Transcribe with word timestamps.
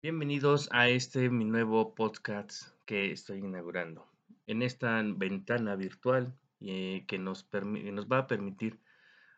Bienvenidos 0.00 0.68
a 0.70 0.88
este 0.88 1.28
mi 1.28 1.44
nuevo 1.44 1.96
podcast 1.96 2.68
que 2.86 3.10
estoy 3.10 3.38
inaugurando. 3.38 4.06
En 4.46 4.62
esta 4.62 5.02
ventana 5.02 5.74
virtual 5.74 6.38
eh, 6.60 7.04
que 7.08 7.18
nos, 7.18 7.48
va 7.50 8.18
a 8.18 8.26
permitir 8.28 8.78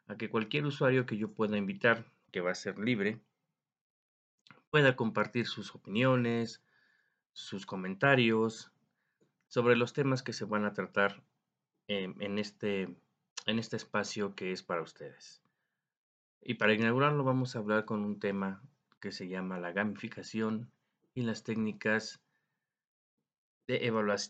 a 0.06 0.18
que 0.18 0.28
cualquier 0.28 0.66
usuario 0.66 1.06
que 1.06 1.16
yo 1.16 1.32
pueda 1.32 1.56
invitar, 1.56 2.04
que 2.30 2.42
va 2.42 2.50
a 2.50 2.54
ser 2.54 2.78
libre, 2.78 3.22
pueda 4.70 4.96
compartir 4.96 5.46
sus 5.46 5.74
opiniones, 5.74 6.62
sus 7.32 7.64
comentarios 7.64 8.70
sobre 9.48 9.76
los 9.76 9.94
temas 9.94 10.22
que 10.22 10.34
se 10.34 10.44
van 10.44 10.66
a 10.66 10.74
tratar 10.74 11.22
en, 11.88 12.38
este, 12.38 12.94
en 13.46 13.58
este 13.58 13.76
espacio 13.76 14.34
que 14.34 14.52
es 14.52 14.62
para 14.62 14.82
ustedes. 14.82 15.40
Y 16.42 16.54
para 16.54 16.74
inaugurarlo 16.74 17.24
vamos 17.24 17.56
a 17.56 17.60
hablar 17.60 17.86
con 17.86 18.04
un 18.04 18.20
tema 18.20 18.62
que 19.00 19.12
se 19.12 19.28
llama 19.28 19.58
la 19.58 19.72
gamificación 19.72 20.70
y 21.14 21.22
las 21.22 21.42
técnicas 21.42 22.20
de, 23.66 23.78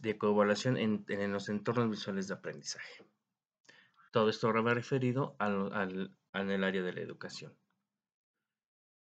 de 0.01 0.19
coevaluación 0.19 0.77
en, 0.77 1.33
los 1.33 1.48
entornos 1.48 1.91
visuales 1.91 2.28
de 2.28 2.34
aprendizaje. 2.34 3.05
Todo 4.12 4.28
esto 4.28 4.52
va 4.52 4.75
referido 4.75 5.37
al, 5.38 5.73
al, 5.73 6.16
en 6.33 6.64
área 6.64 6.83
de 6.83 6.92
la 6.92 7.01
educación. 7.01 7.52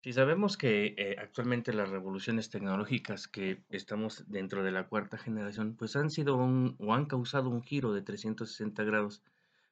Si 0.03 0.13
sabemos 0.13 0.59
que 0.59 0.95
eh, 0.99 1.17
actualmente 1.19 1.73
las 1.73 1.89
revoluciones 1.89 2.51
tecnológicas 2.51 3.27
que 3.27 3.65
estamos 3.71 4.25
dentro 4.31 4.63
de 4.63 4.71
la 4.71 4.87
cuarta 4.87 5.17
generación, 5.17 5.77
pues 5.77 5.97
han 5.97 6.11
sido 6.11 6.37
o 6.37 6.95
han 6.95 7.07
causado 7.07 7.49
un 7.49 7.63
giro 7.63 7.95
de 7.95 8.03
360 8.03 8.85
grados, 8.85 9.23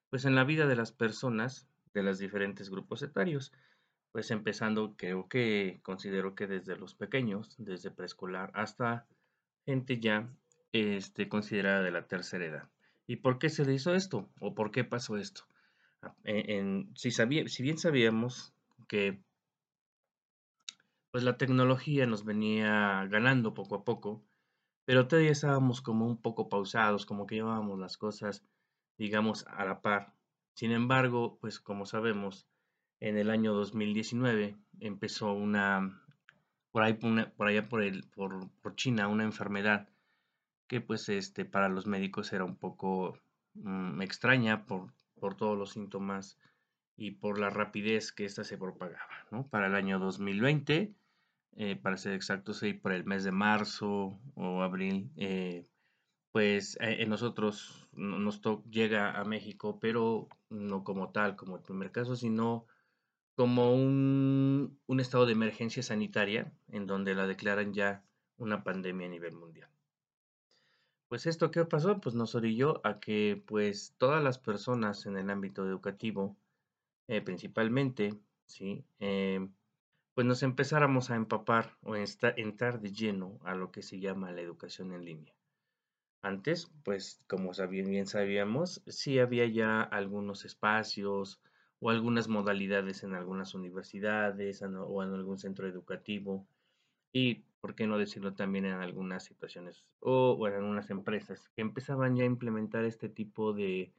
pues 0.08 0.24
en 0.24 0.34
la 0.34 0.44
vida 0.44 0.66
de 0.66 0.76
las 0.76 0.90
personas 0.90 1.68
de 1.92 2.02
los 2.02 2.18
diferentes 2.18 2.70
grupos 2.70 3.02
etarios. 3.02 3.52
Pues 4.12 4.30
empezando, 4.30 4.94
creo 4.96 5.28
que 5.28 5.80
considero 5.82 6.34
que 6.34 6.46
desde 6.46 6.76
los 6.76 6.94
pequeños, 6.94 7.56
desde 7.58 7.90
preescolar 7.90 8.52
hasta 8.54 9.06
gente 9.64 9.98
ya 10.00 10.28
este, 10.72 11.28
considerada 11.28 11.82
de 11.82 11.90
la 11.90 12.06
tercera 12.06 12.44
edad. 12.44 12.68
¿Y 13.06 13.16
por 13.16 13.38
qué 13.38 13.48
se 13.48 13.64
le 13.64 13.74
hizo 13.74 13.94
esto? 13.94 14.28
¿O 14.38 14.54
por 14.54 14.70
qué 14.70 14.84
pasó 14.84 15.16
esto? 15.16 15.44
Ah, 16.02 16.14
si, 16.94 17.10
sabía, 17.10 17.48
si 17.48 17.62
bien 17.62 17.78
sabíamos 17.78 18.54
que 18.88 19.22
pues 21.10 21.24
la 21.24 21.36
tecnología 21.36 22.06
nos 22.06 22.24
venía 22.24 23.06
ganando 23.10 23.52
poco 23.52 23.76
a 23.76 23.84
poco, 23.84 24.24
pero 24.86 25.06
todavía 25.08 25.30
estábamos 25.30 25.82
como 25.82 26.06
un 26.06 26.16
poco 26.16 26.48
pausados, 26.48 27.04
como 27.06 27.26
que 27.26 27.36
llevábamos 27.36 27.78
las 27.78 27.98
cosas, 27.98 28.42
digamos, 28.96 29.46
a 29.46 29.64
la 29.64 29.82
par. 29.82 30.14
Sin 30.54 30.72
embargo, 30.72 31.38
pues 31.40 31.60
como 31.60 31.84
sabemos, 31.84 32.48
en 33.02 33.18
el 33.18 33.30
año 33.30 33.52
2019 33.52 34.56
empezó 34.78 35.32
una, 35.32 36.00
por 36.70 36.84
ahí, 36.84 36.94
por 36.94 37.48
allá 37.48 37.68
por, 37.68 37.82
el, 37.82 38.04
por, 38.14 38.48
por, 38.60 38.76
China, 38.76 39.08
una 39.08 39.24
enfermedad 39.24 39.88
que 40.68 40.80
pues 40.80 41.08
este, 41.08 41.44
para 41.44 41.68
los 41.68 41.88
médicos 41.88 42.32
era 42.32 42.44
un 42.44 42.54
poco 42.54 43.18
mm, 43.54 44.00
extraña 44.02 44.64
por, 44.66 44.92
por 45.18 45.34
todos 45.34 45.58
los 45.58 45.72
síntomas 45.72 46.38
y 46.96 47.10
por 47.10 47.40
la 47.40 47.50
rapidez 47.50 48.12
que 48.12 48.24
ésta 48.24 48.44
se 48.44 48.56
propagaba. 48.56 49.26
¿no? 49.32 49.48
Para 49.48 49.66
el 49.66 49.74
año 49.74 49.98
2020, 49.98 50.94
eh, 51.56 51.76
para 51.82 51.96
ser 51.96 52.12
exactos, 52.12 52.62
por 52.80 52.92
el 52.92 53.04
mes 53.04 53.24
de 53.24 53.32
marzo 53.32 54.16
o 54.36 54.62
abril, 54.62 55.10
eh, 55.16 55.66
pues 56.30 56.78
eh, 56.80 57.04
nosotros 57.06 57.88
nos 57.94 58.40
llega 58.70 59.18
a 59.18 59.24
México, 59.24 59.80
pero 59.80 60.28
no 60.50 60.84
como 60.84 61.10
tal, 61.10 61.34
como 61.34 61.56
el 61.56 61.62
primer 61.62 61.90
caso, 61.90 62.14
sino 62.14 62.68
como 63.34 63.74
un, 63.74 64.78
estado 65.00 65.26
de 65.26 65.32
emergencia 65.32 65.82
sanitaria 65.82 66.52
en 66.70 66.86
donde 66.86 67.14
la 67.14 67.26
declaran 67.26 67.72
ya 67.72 68.02
una 68.36 68.62
pandemia 68.62 69.06
a 69.06 69.10
nivel 69.10 69.34
mundial. 69.34 69.68
Pues 71.08 71.26
esto 71.26 71.50
qué 71.50 71.64
pasó, 71.64 72.00
pues 72.00 72.14
nos 72.14 72.34
orilló 72.34 72.80
a 72.86 72.98
que 73.00 73.42
pues 73.46 73.94
todas 73.98 74.22
las 74.22 74.38
personas 74.38 75.06
en 75.06 75.16
el 75.16 75.30
ámbito 75.30 75.66
educativo, 75.66 76.36
eh, 77.08 77.20
principalmente, 77.20 78.14
sí, 78.46 78.84
eh, 79.00 79.46
pues 80.14 80.26
nos 80.26 80.42
empezáramos 80.42 81.10
a 81.10 81.16
empapar 81.16 81.76
o 81.82 81.96
entrar 81.96 82.80
de 82.80 82.92
lleno 82.92 83.38
a 83.44 83.54
lo 83.54 83.70
que 83.70 83.82
se 83.82 84.00
llama 84.00 84.32
la 84.32 84.40
educación 84.40 84.92
en 84.92 85.04
línea. 85.04 85.34
Antes, 86.22 86.70
pues 86.84 87.20
como 87.26 87.52
bien 87.68 88.06
sabíamos, 88.06 88.82
sí 88.86 89.18
había 89.18 89.46
ya 89.46 89.82
algunos 89.82 90.44
espacios, 90.44 91.40
o 91.82 91.90
algunas 91.90 92.28
modalidades 92.28 93.02
en 93.02 93.14
algunas 93.14 93.54
universidades 93.54 94.62
o 94.62 95.02
en 95.02 95.12
algún 95.12 95.36
centro 95.36 95.66
educativo 95.66 96.46
y, 97.12 97.42
por 97.60 97.74
qué 97.74 97.88
no 97.88 97.98
decirlo 97.98 98.34
también 98.34 98.64
en 98.66 98.74
algunas 98.74 99.24
situaciones 99.24 99.84
o, 99.98 100.46
en 100.46 100.54
algunas 100.54 100.90
empresas 100.90 101.48
que 101.56 101.60
empezaban 101.60 102.14
ya 102.14 102.22
a 102.22 102.26
implementar 102.26 102.84
este 102.84 103.08
tipo 103.08 103.52
de 103.52 103.92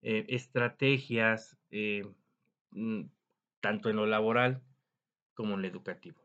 eh, 0.00 0.24
estrategias 0.28 1.58
eh, 1.70 2.10
mm, 2.70 3.02
tanto 3.60 3.90
en 3.90 3.96
lo 3.96 4.06
laboral 4.06 4.62
como 5.34 5.54
en 5.54 5.62
lo 5.62 5.68
educativo. 5.68 6.22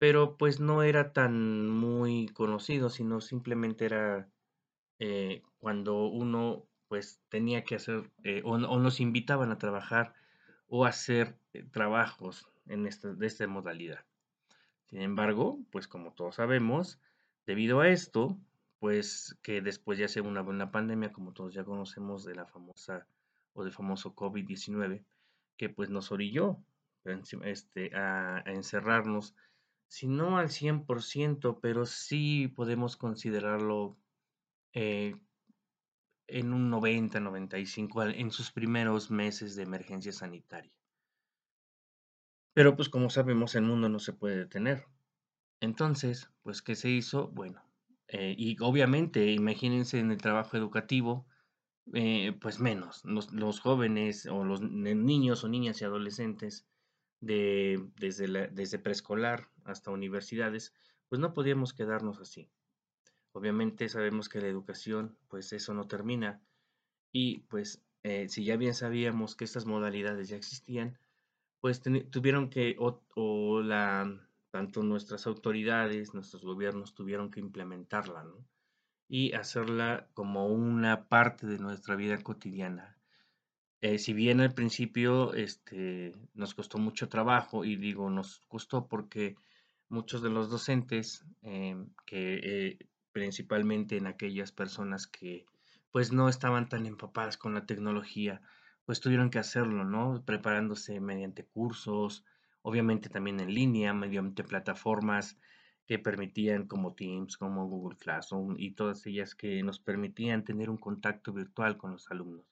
Pero 0.00 0.36
pues 0.36 0.58
no 0.58 0.82
era 0.82 1.12
tan 1.12 1.68
muy 1.70 2.26
conocido, 2.26 2.90
sino 2.90 3.20
simplemente 3.20 3.84
era 3.84 4.28
eh, 4.98 5.42
cuando 5.60 6.06
uno 6.08 6.66
pues 6.88 7.20
tenía 7.28 7.62
que 7.62 7.76
hacer 7.76 8.10
o, 8.42 8.58
nos 8.58 9.00
invitaban 9.00 9.52
a 9.52 9.58
trabajar 9.58 10.14
o 10.76 10.84
hacer 10.84 11.38
eh, 11.52 11.62
trabajos 11.70 12.48
en 12.66 12.88
esta, 12.88 13.14
de 13.14 13.28
esta 13.28 13.46
modalidad. 13.46 14.04
Sin 14.90 15.02
embargo, 15.02 15.60
pues 15.70 15.86
como 15.86 16.12
todos 16.14 16.34
sabemos, 16.34 16.98
debido 17.46 17.78
a 17.78 17.90
esto, 17.90 18.36
pues 18.80 19.38
que 19.40 19.60
después 19.60 20.00
ya 20.00 20.08
sea 20.08 20.24
una 20.24 20.42
buena 20.42 20.72
pandemia, 20.72 21.12
como 21.12 21.32
todos 21.32 21.54
ya 21.54 21.62
conocemos 21.62 22.24
de 22.24 22.34
la 22.34 22.46
famosa 22.46 23.06
o 23.52 23.62
del 23.62 23.72
famoso 23.72 24.16
COVID-19, 24.16 25.04
que 25.56 25.68
pues 25.68 25.90
nos 25.90 26.10
orilló 26.10 26.58
este, 27.44 27.94
a, 27.94 28.42
encerrarnos, 28.44 29.36
si 29.86 30.08
no 30.08 30.38
al 30.38 30.48
100%, 30.48 31.60
pero 31.62 31.86
sí 31.86 32.48
podemos 32.48 32.96
considerarlo 32.96 33.96
eh, 34.72 35.14
en 36.26 36.52
un 36.52 36.70
90, 36.70 37.20
95 37.20 38.04
en 38.04 38.30
sus 38.30 38.50
primeros 38.50 39.10
meses 39.10 39.56
de 39.56 39.62
emergencia 39.62 40.12
sanitaria. 40.12 40.72
Pero 42.54 42.76
pues 42.76 42.88
como 42.88 43.10
sabemos 43.10 43.54
el 43.54 43.62
mundo 43.62 43.88
no 43.88 43.98
se 43.98 44.12
puede 44.12 44.36
detener. 44.36 44.86
Entonces, 45.60 46.30
pues 46.42 46.62
¿qué 46.62 46.76
se 46.76 46.90
hizo? 46.90 47.28
Bueno, 47.28 47.62
eh, 48.08 48.34
y 48.36 48.56
obviamente 48.60 49.32
imagínense 49.32 49.98
en 49.98 50.10
el 50.10 50.18
trabajo 50.18 50.56
educativo, 50.56 51.26
eh, 51.92 52.32
pues 52.40 52.60
menos, 52.60 53.02
los, 53.04 53.60
jóvenes 53.60 54.26
o 54.26 54.44
los 54.44 54.60
niños 54.62 55.44
o 55.44 55.48
niñas 55.48 55.80
y 55.80 55.84
adolescentes 55.84 56.66
de, 57.20 57.84
desde, 57.96 58.48
desde 58.48 58.78
preescolar 58.78 59.50
hasta 59.64 59.90
universidades, 59.90 60.74
pues 61.08 61.20
no 61.20 61.34
podíamos 61.34 61.72
quedarnos 61.74 62.20
así. 62.20 62.50
Obviamente 63.34 63.88
sabemos 63.88 64.28
que 64.28 64.40
la 64.40 64.46
educación, 64.46 65.18
pues 65.28 65.52
eso 65.52 65.74
no 65.74 65.88
termina. 65.88 66.40
Y 67.10 67.40
pues 67.50 67.82
eh, 68.04 68.28
si 68.28 68.44
ya 68.44 68.56
bien 68.56 68.74
sabíamos 68.74 69.34
que 69.34 69.44
estas 69.44 69.66
modalidades 69.66 70.28
ya 70.28 70.36
existían, 70.36 70.98
pues 71.60 71.82
tuvieron 72.10 72.48
que, 72.48 72.76
o, 72.78 73.60
la, 73.60 74.20
tanto 74.50 74.84
nuestras 74.84 75.26
autoridades, 75.26 76.14
nuestros 76.14 76.44
gobiernos 76.44 76.94
tuvieron 76.94 77.32
que 77.32 77.40
implementarla. 77.40 78.24
Y 79.08 79.32
hacerla 79.32 80.08
como 80.14 80.46
una 80.46 81.08
parte 81.08 81.48
de 81.48 81.58
nuestra 81.58 81.96
vida 81.96 82.22
cotidiana. 82.22 82.96
Eh, 83.80 83.98
si 83.98 84.12
bien 84.12 84.40
al 84.40 84.54
principio 84.54 85.34
este, 85.34 86.12
nos 86.34 86.54
costó 86.54 86.78
mucho 86.78 87.08
trabajo, 87.08 87.64
y 87.64 87.74
digo 87.74 88.08
nos 88.10 88.46
costó 88.46 88.86
porque 88.86 89.34
muchos 89.88 90.22
de 90.22 90.30
los 90.30 90.50
docentes 90.50 91.24
em, 91.42 91.88
que 92.06 92.40
eh, 92.42 92.78
principalmente 93.14 93.96
en 93.96 94.08
aquellas 94.08 94.52
personas 94.52 95.06
que 95.06 95.46
pues 95.92 96.12
no 96.12 96.28
estaban 96.28 96.68
tan 96.68 96.84
empapadas 96.84 97.38
con 97.38 97.54
la 97.54 97.64
tecnología, 97.64 98.42
pues 98.84 99.00
tuvieron 99.00 99.30
que 99.30 99.38
hacerlo, 99.38 99.84
¿no? 99.84 100.24
Preparándose 100.26 101.00
mediante 101.00 101.46
cursos, 101.46 102.24
obviamente 102.62 103.08
también 103.08 103.38
en 103.38 103.54
línea, 103.54 103.94
mediante 103.94 104.42
plataformas 104.42 105.38
que 105.86 106.00
permitían 106.00 106.66
como 106.66 106.94
Teams, 106.94 107.36
como 107.36 107.68
Google 107.68 107.96
Classroom 107.96 108.56
y 108.58 108.72
todas 108.72 109.06
ellas 109.06 109.36
que 109.36 109.62
nos 109.62 109.78
permitían 109.78 110.42
tener 110.44 110.68
un 110.68 110.78
contacto 110.78 111.32
virtual 111.32 111.76
con 111.76 111.92
los 111.92 112.10
alumnos. 112.10 112.44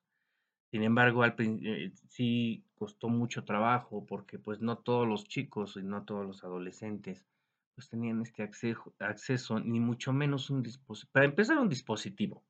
Sin 0.70 0.84
embargo, 0.84 1.24
al, 1.24 1.34
eh, 1.38 1.90
sí 2.08 2.64
costó 2.76 3.08
mucho 3.08 3.44
trabajo 3.44 4.06
porque 4.06 4.38
pues 4.38 4.60
no 4.60 4.78
todos 4.78 5.08
los 5.08 5.24
chicos 5.24 5.76
y 5.76 5.82
no 5.82 6.04
todos 6.04 6.24
los 6.24 6.44
adolescentes 6.44 7.26
pues 7.74 7.88
tenían 7.88 8.20
este 8.22 8.42
acceso, 8.42 8.94
acceso 8.98 9.60
ni 9.60 9.80
mucho 9.80 10.12
menos 10.12 10.50
un 10.50 10.62
dispositivo, 10.62 11.12
para 11.12 11.26
empezar 11.26 11.58
un 11.58 11.68
dispositivo. 11.68 12.44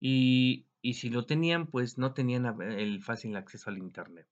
Y, 0.00 0.66
y, 0.80 0.94
si 0.94 1.10
lo 1.10 1.26
tenían, 1.26 1.66
pues 1.66 1.98
no 1.98 2.14
tenían 2.14 2.60
el 2.62 3.02
fácil 3.02 3.36
acceso 3.36 3.70
al 3.70 3.78
Internet. 3.78 4.26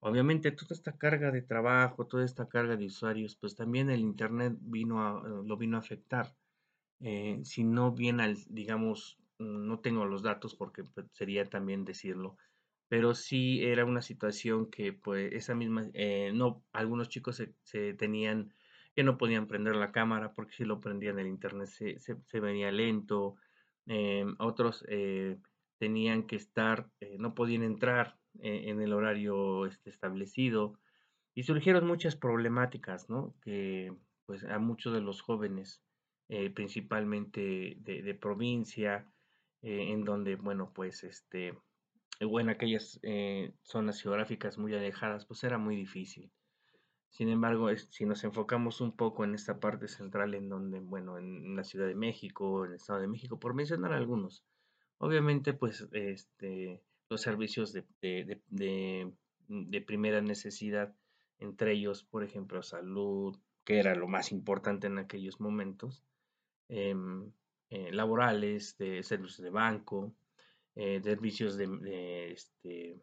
obviamente 0.00 0.52
toda 0.52 0.74
esta 0.74 0.96
carga 0.98 1.30
de 1.30 1.42
trabajo, 1.42 2.06
toda 2.06 2.24
esta 2.24 2.48
carga 2.48 2.76
de 2.76 2.86
usuarios, 2.86 3.36
pues 3.36 3.56
también 3.56 3.90
el 3.90 4.00
Internet 4.00 4.54
vino 4.60 5.06
a, 5.06 5.22
lo 5.22 5.56
vino 5.56 5.76
a 5.76 5.80
afectar. 5.80 6.34
Eh, 7.00 7.40
si 7.44 7.64
no 7.64 7.92
bien 7.92 8.20
al, 8.20 8.36
digamos, 8.48 9.18
no 9.38 9.80
tengo 9.80 10.04
los 10.06 10.22
datos 10.22 10.54
porque 10.54 10.84
pues, 10.84 11.06
sería 11.12 11.44
también 11.44 11.84
decirlo, 11.84 12.36
pero 12.88 13.14
sí 13.14 13.64
era 13.64 13.84
una 13.84 14.02
situación 14.02 14.70
que 14.70 14.92
pues 14.92 15.32
esa 15.32 15.54
misma, 15.54 15.88
eh, 15.94 16.30
no, 16.34 16.62
algunos 16.72 17.08
chicos 17.08 17.42
se, 17.64 17.94
tenían 17.94 18.54
que 18.96 19.04
no 19.04 19.18
podían 19.18 19.46
prender 19.46 19.76
la 19.76 19.92
cámara 19.92 20.32
porque 20.32 20.54
si 20.54 20.64
lo 20.64 20.80
prendían 20.80 21.18
el 21.18 21.28
internet 21.28 21.68
se, 21.68 22.40
venía 22.40 22.72
lento, 22.72 23.36
eh, 23.86 24.24
otros 24.38 24.84
eh, 24.88 25.38
tenían 25.78 26.26
que 26.26 26.36
estar, 26.36 26.88
no 27.18 27.34
podían 27.34 27.62
entrar 27.62 28.18
en 28.38 28.80
el 28.82 28.92
horario 28.92 29.66
este, 29.66 29.90
establecido 29.90 30.78
y 31.34 31.44
surgieron 31.44 31.86
muchas 31.86 32.16
problemáticas, 32.16 33.08
¿no? 33.08 33.34
Que 33.42 33.94
pues 34.24 34.42
a 34.44 34.58
muchos 34.58 34.92
de 34.92 35.00
los 35.00 35.20
jóvenes, 35.22 35.82
principalmente 36.54 37.76
de, 37.78 38.02
de 38.02 38.14
provincia, 38.14 39.06
en 39.62 40.04
donde, 40.04 40.36
bueno, 40.36 40.72
pues 40.74 41.04
este, 41.04 41.54
o 42.24 42.40
en 42.40 42.48
aquellas 42.48 42.98
eh, 43.02 43.52
zonas 43.62 44.00
geográficas 44.00 44.58
muy 44.58 44.74
alejadas, 44.74 45.26
pues 45.26 45.44
era 45.44 45.58
muy 45.58 45.76
difícil. 45.76 46.30
Sin 47.10 47.28
embargo, 47.28 47.68
si 47.76 48.04
nos 48.04 48.24
enfocamos 48.24 48.80
un 48.80 48.92
poco 48.94 49.24
en 49.24 49.34
esta 49.34 49.58
parte 49.58 49.88
central, 49.88 50.34
en 50.34 50.48
donde, 50.48 50.80
bueno, 50.80 51.18
en 51.18 51.56
la 51.56 51.64
Ciudad 51.64 51.86
de 51.86 51.94
México, 51.94 52.64
en 52.64 52.72
el 52.72 52.76
Estado 52.76 53.00
de 53.00 53.08
México, 53.08 53.38
por 53.38 53.54
mencionar 53.54 53.92
algunos, 53.92 54.44
obviamente, 54.98 55.54
pues, 55.54 55.88
este, 55.92 56.82
los 57.08 57.20
servicios 57.22 57.72
de, 57.72 57.84
de, 58.48 59.80
primera 59.80 60.20
necesidad, 60.20 60.94
entre 61.38 61.72
ellos, 61.72 62.04
por 62.04 62.24
ejemplo, 62.24 62.62
salud, 62.62 63.38
que 63.64 63.78
era 63.78 63.94
lo 63.94 64.08
más 64.08 64.32
importante 64.32 64.86
en 64.86 64.98
aquellos 64.98 65.40
momentos, 65.40 66.02
em, 66.68 67.30
eh, 67.70 67.92
laborales, 67.92 68.76
de 68.78 69.02
servicios 69.02 69.42
de 69.42 69.50
banco, 69.50 70.14
eh, 70.74 71.00
servicios 71.02 71.56
de, 71.56 72.32
este, 72.32 73.00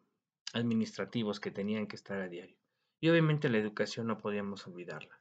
administrativos 0.54 1.40
que 1.40 1.52
tenían 1.52 1.88
que 1.88 1.96
estar 1.96 2.20
a 2.20 2.30
diario. 2.30 2.62
Y 3.04 3.10
obviamente 3.10 3.50
la 3.50 3.58
educación 3.58 4.08
no 4.08 4.18
podíamos 4.18 4.66
olvidarla. 4.66 5.20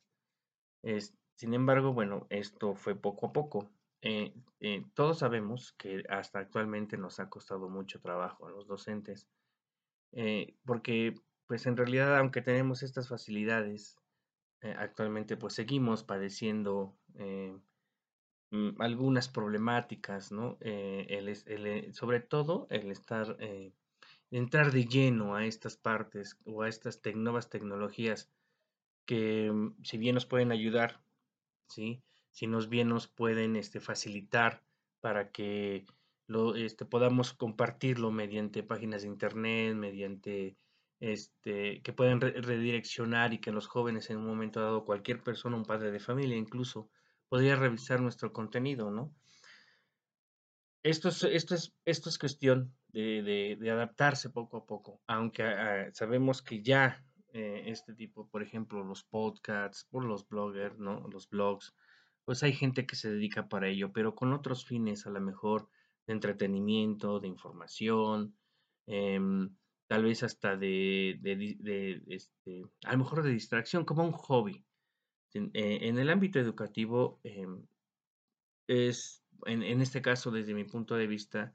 sin 1.35 1.53
embargo, 1.53 1.93
bueno, 1.93 2.29
esto 2.31 2.77
fue 2.77 2.95
poco 2.95 3.27
a 3.27 3.33
poco. 3.33 3.73
Eh, 4.03 4.33
eh, 4.61 4.85
todos 4.95 5.19
sabemos 5.19 5.73
que 5.73 6.05
hasta 6.09 6.39
actualmente 6.39 6.97
nos 6.97 7.19
ha 7.19 7.29
costado 7.29 7.69
mucho 7.69 8.01
trabajo 8.01 8.47
a 8.47 8.53
los 8.53 8.69
docentes, 8.69 9.27
porque 10.65 11.17
pues 11.49 11.67
en 11.67 11.77
realidad, 11.77 12.17
aunque 12.17 12.41
tenemos 12.41 12.85
estas 12.85 13.09
facilidades, 13.09 13.97
actualmente 14.61 15.37
pues 15.37 15.55
seguimos 15.55 16.05
padeciendo 16.05 16.97
Mm, 18.53 18.83
algunas 18.83 19.31
problemáticas, 19.31 20.31
¿no? 20.31 20.59
Eh, 20.61 21.07
eh, 21.09 21.91
sobre 21.95 22.21
todo 22.21 22.67
el 22.69 22.91
estar, 22.91 23.35
eh, 23.41 23.73
entrar 24.33 24.73
de 24.73 24.87
lleno 24.87 25.37
a 25.37 25.45
estas 25.45 25.77
partes 25.77 26.39
o 26.47 26.63
a 26.63 26.69
estas 26.69 27.01
nuevas 27.15 27.51
tecnologías 27.51 28.31
que 29.05 29.53
mm, 29.53 29.85
si 29.85 29.99
bien 29.99 30.15
nos 30.15 30.27
pueden 30.27 30.53
ayudar, 30.53 31.03
¿sí? 31.69 32.03
Si 32.31 32.47
nos 32.47 32.69
bien 32.69 32.89
nos 32.89 33.09
pueden 33.09 33.57
este, 33.57 33.79
facilitar 33.79 34.63
para 35.01 35.31
que 35.31 35.85
lo, 36.27 36.55
este, 36.57 36.87
podamos 36.87 37.35
compartirlo 37.35 38.11
mediante 38.11 38.63
páginas 38.63 39.03
de 39.03 39.09
internet, 39.09 39.75
mediante 39.77 40.57
este, 40.99 41.83
que 41.83 41.93
pueden 41.93 42.21
redireccionar 42.21 43.35
y 43.35 43.39
que 43.39 43.53
los 43.53 43.67
jóvenes 43.67 44.09
en 44.09 44.17
un 44.17 44.27
momento 44.27 44.61
dado, 44.61 44.87
cualquier 44.87 45.23
persona, 45.23 45.57
un 45.57 45.67
padre 45.67 45.91
de 45.91 46.01
familia 46.01 46.37
incluso, 46.37 46.89
podría 47.29 47.57
revisar 47.57 48.01
nuestro 48.01 48.33
contenido, 48.33 48.91
¿no? 48.91 49.15
Esto 50.83 51.11
es, 51.11 51.23
esto 51.25 51.55
es, 51.55 51.75
esto 51.85 52.09
es 52.09 52.19
cuestión 52.19 52.75
de, 52.93 53.71
adaptarse 53.71 54.31
poco 54.31 54.59
a 54.59 54.67
poco, 54.67 55.01
aunque 55.07 55.43
ah, 55.43 55.89
sabemos 55.93 56.43
que 56.43 56.63
ya 56.63 57.03
eh, 57.33 57.65
este 57.67 57.95
tipo, 57.95 58.29
por 58.29 58.43
ejemplo, 58.43 58.85
los 58.85 59.05
podcasts, 59.05 59.87
por 59.91 60.05
los 60.05 60.29
bloggers, 60.29 60.79
¿no? 60.79 61.09
Los 61.09 61.29
blogs, 61.31 61.75
pues 62.25 62.43
hay 62.43 62.53
gente 62.53 62.87
que 62.87 62.97
se 62.97 63.11
dedica 63.11 63.49
para 63.49 63.69
ello, 63.69 63.93
pero 63.93 64.15
con 64.15 64.33
otros 64.33 64.67
fines, 64.67 65.07
a 65.07 65.11
lo 65.11 65.21
mejor 65.21 65.69
de 66.07 66.13
entretenimiento, 66.13 67.21
de 67.21 67.29
información, 67.29 68.37
em, 68.87 69.55
tal 69.87 70.05
vez 70.05 70.23
hasta 70.23 70.57
de, 70.57 71.19
de, 71.21 72.03
este, 72.09 72.65
a 72.85 72.93
lo 72.93 72.99
mejor 72.99 73.23
de 73.23 73.31
distracción, 73.31 73.85
como 73.85 74.05
un 74.05 74.13
hobby, 74.13 74.65
eh, 75.35 75.51
en, 75.55 75.99
el 75.99 76.11
ámbito 76.11 76.39
educativo, 76.39 77.21
em, 77.25 77.67
es, 78.67 79.25
en, 79.47 79.81
este 79.81 80.03
caso, 80.03 80.31
desde 80.31 80.55
mi 80.55 80.65
punto 80.65 80.95
de 80.95 81.07
vista, 81.07 81.55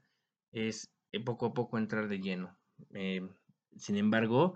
es 0.52 0.86
eh, 0.86 0.97
poco 1.24 1.46
a 1.46 1.54
poco 1.54 1.78
entrar 1.78 2.08
de 2.08 2.20
lleno. 2.20 2.56
Em, 2.92 3.30
sin 3.76 3.96
embargo, 3.96 4.54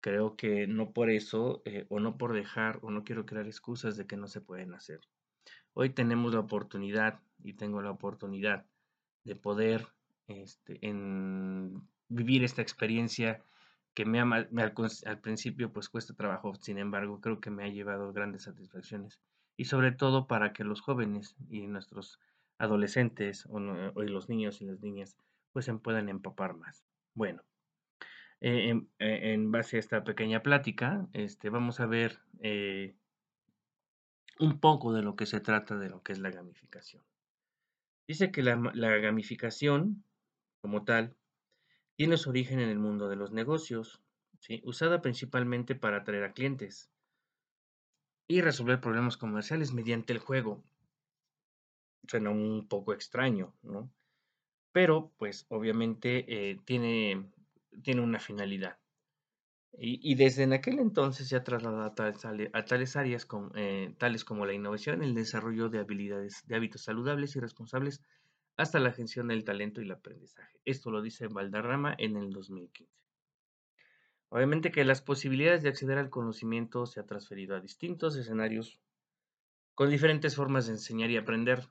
creo 0.00 0.36
que 0.36 0.66
no 0.66 0.92
por 0.92 1.10
eso, 1.10 1.62
eh, 1.64 1.86
o 1.88 2.00
no 2.00 2.18
por 2.18 2.32
dejar, 2.32 2.78
o 2.82 2.90
no 2.90 3.04
quiero 3.04 3.26
crear 3.26 3.46
excusas 3.46 3.96
de 3.96 4.06
que 4.06 4.16
no 4.16 4.28
se 4.28 4.40
pueden 4.40 4.74
hacer. 4.74 5.00
Hoy 5.74 5.90
tenemos 5.90 6.34
la 6.34 6.40
oportunidad, 6.40 7.20
y 7.42 7.54
tengo 7.54 7.80
la 7.82 7.90
oportunidad, 7.90 8.66
de 9.24 9.36
poder 9.36 9.86
este, 10.26 10.80
vivir 12.08 12.44
esta 12.44 12.62
experiencia 12.62 13.42
que 13.94 14.04
me, 14.06 14.20
al, 14.20 15.20
principio 15.20 15.72
pues 15.72 15.88
cuesta 15.88 16.14
trabajo, 16.14 16.54
sin 16.54 16.78
embargo 16.78 17.20
creo 17.20 17.40
que 17.40 17.50
me 17.50 17.64
ha 17.64 17.68
llevado 17.68 18.12
grandes 18.12 18.44
satisfacciones 18.44 19.20
y 19.56 19.66
sobre 19.66 19.92
todo 19.92 20.26
para 20.26 20.52
que 20.52 20.64
los 20.64 20.80
jóvenes 20.80 21.36
y 21.50 21.66
nuestros 21.66 22.18
adolescentes 22.58 23.46
o, 23.50 23.60
los 23.60 24.28
niños 24.28 24.62
y 24.62 24.64
las 24.64 24.80
niñas 24.80 25.16
pues 25.52 25.64
se 25.66 25.74
puedan 25.74 26.08
empapar 26.08 26.54
más. 26.54 26.84
Bueno, 27.14 27.42
eh, 28.40 28.74
eh, 28.98 29.32
en, 29.32 29.52
base 29.52 29.76
a 29.76 29.80
esta 29.80 30.02
pequeña 30.02 30.42
plática, 30.42 31.06
este, 31.12 31.48
vamos 31.48 31.78
a 31.80 31.86
ver 31.86 32.18
eh, 32.40 32.96
un 34.40 34.58
poco 34.58 34.92
de 34.92 35.02
lo 35.02 35.14
que 35.14 35.26
se 35.26 35.40
trata 35.40 35.78
de 35.78 35.88
lo 35.88 36.02
que 36.02 36.12
es 36.12 36.18
la 36.18 36.30
gamificación. 36.30 37.04
Dice 38.08 38.32
que 38.32 38.42
la, 38.42 38.56
la 38.74 38.96
gamificación 38.96 40.04
como 40.60 40.84
tal 40.84 41.16
tiene 41.94 42.16
su 42.16 42.30
origen 42.30 42.58
en 42.58 42.68
el 42.68 42.78
mundo 42.78 43.08
de 43.08 43.16
los 43.16 43.30
negocios, 43.32 44.02
usada 44.64 45.02
principalmente 45.02 45.76
para 45.76 45.98
atraer 45.98 46.24
a 46.24 46.32
clientes 46.32 46.90
y 48.26 48.40
resolver 48.40 48.80
problemas 48.80 49.16
comerciales 49.16 49.72
mediante 49.72 50.12
el 50.12 50.18
juego. 50.18 50.64
Suena 52.08 52.30
un 52.30 52.66
poco 52.66 52.92
extraño, 52.92 53.54
¿no? 53.62 53.88
Pero, 54.72 55.12
pues, 55.18 55.46
obviamente 55.48 56.24
eh, 56.28 56.58
tiene, 56.64 57.30
tiene 57.82 58.00
una 58.00 58.18
finalidad. 58.18 58.78
Y, 59.78 60.16
desde 60.16 60.42
en 60.42 60.52
aquel 60.52 60.78
entonces 60.80 61.28
se 61.28 61.36
ha 61.36 61.44
trasladado 61.44 61.84
a, 61.84 61.94
tales, 61.94 62.94
áreas 62.94 63.26
eh, 63.54 63.94
tales 63.96 64.22
como 64.22 64.44
la 64.44 64.52
innovación, 64.52 65.02
el 65.02 65.14
desarrollo 65.14 65.70
de 65.70 65.78
habilidades, 65.78 66.46
de 66.46 66.56
hábitos 66.56 66.82
saludables 66.82 67.34
y 67.36 67.40
responsables 67.40 68.02
hasta 68.58 68.78
la 68.80 68.92
gestión 68.92 69.28
del 69.28 69.44
talento 69.44 69.80
y 69.80 69.84
el 69.84 69.92
aprendizaje. 69.92 70.60
Esto 70.66 70.90
lo 70.90 71.00
dice 71.00 71.26
Valderrama 71.26 71.94
en 71.96 72.18
el 72.18 72.30
2015. 72.32 72.92
Obviamente 74.28 74.70
que 74.70 74.84
las 74.84 75.00
posibilidades 75.00 75.62
de 75.62 75.70
acceder 75.70 75.96
al 75.96 76.10
conocimiento 76.10 76.84
se 76.84 77.00
ha 77.00 77.06
transferido 77.06 77.56
a 77.56 77.60
distintos 77.60 78.16
escenarios 78.16 78.78
con 79.74 79.88
diferentes 79.88 80.36
formas 80.36 80.66
de 80.66 80.72
enseñar 80.72 81.10
y 81.10 81.16
aprender, 81.16 81.66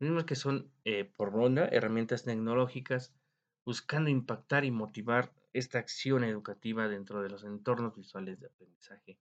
mismos 0.00 0.24
que 0.24 0.34
son 0.34 0.70
eh, 0.84 1.04
por 1.04 1.32
ronda 1.32 1.68
herramientas 1.70 2.24
tecnológicas 2.24 3.14
buscando 3.64 4.10
impactar 4.10 4.64
y 4.64 4.70
motivar 4.70 5.32
esta 5.52 5.78
acción 5.78 6.24
educativa 6.24 6.88
dentro 6.88 7.22
de 7.22 7.30
los 7.30 7.44
entornos 7.44 7.94
visuales 7.96 8.40
de 8.40 8.46
aprendizaje, 8.46 9.18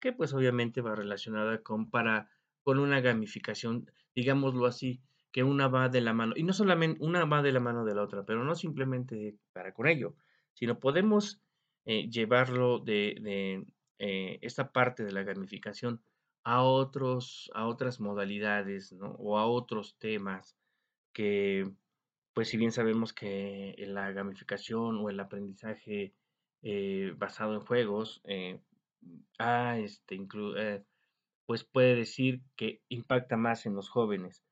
que 0.00 0.12
pues 0.12 0.32
obviamente 0.34 0.80
va 0.80 0.94
relacionada 0.94 1.62
con 1.62 1.90
para 1.90 2.30
con 2.62 2.78
una 2.78 3.00
gamificación, 3.00 3.90
digámoslo 4.14 4.66
así, 4.66 5.00
que 5.32 5.42
una 5.42 5.68
va 5.68 5.88
de 5.88 6.02
la 6.02 6.12
mano, 6.12 6.34
y 6.36 6.42
no 6.42 6.52
solamente 6.52 7.02
una 7.02 7.24
va 7.24 7.40
de 7.40 7.52
la 7.52 7.60
mano 7.60 7.84
de 7.84 7.94
la 7.94 8.02
otra, 8.02 8.24
pero 8.24 8.44
no 8.44 8.54
simplemente 8.54 9.36
para 9.54 9.72
con 9.72 9.86
ello, 9.86 10.16
sino 10.52 10.78
podemos 10.78 11.40
eh, 11.86 12.10
llevarlo 12.10 12.78
de, 12.78 13.64
eh, 13.98 14.38
esta 14.42 14.70
parte 14.70 15.04
de 15.04 15.12
la 15.12 15.22
gamificación 15.22 16.02
a, 16.44 16.62
otros, 16.62 17.50
a 17.54 17.66
otras 17.66 18.00
modalidades 18.00 18.94
o 19.00 19.38
a 19.38 19.46
otros 19.46 19.96
temas 19.98 20.56
que, 21.12 21.70
pues 22.34 22.48
si 22.48 22.56
bien 22.56 22.72
sabemos 22.72 23.12
que 23.12 23.74
la 23.88 24.12
gamificación 24.12 24.98
o 24.98 25.10
el 25.10 25.20
aprendizaje 25.20 26.14
eh, 26.62 27.14
basado 27.16 27.54
en 27.54 27.60
juegos, 27.60 28.22
ah, 29.38 29.78
este, 29.78 30.18
pues 31.46 31.64
puede 31.64 31.96
decir 31.96 32.42
que 32.56 32.82
impacta 32.88 33.36
más 33.36 33.66
en 33.66 33.74
los 33.74 33.88
jóvenes 33.88 34.44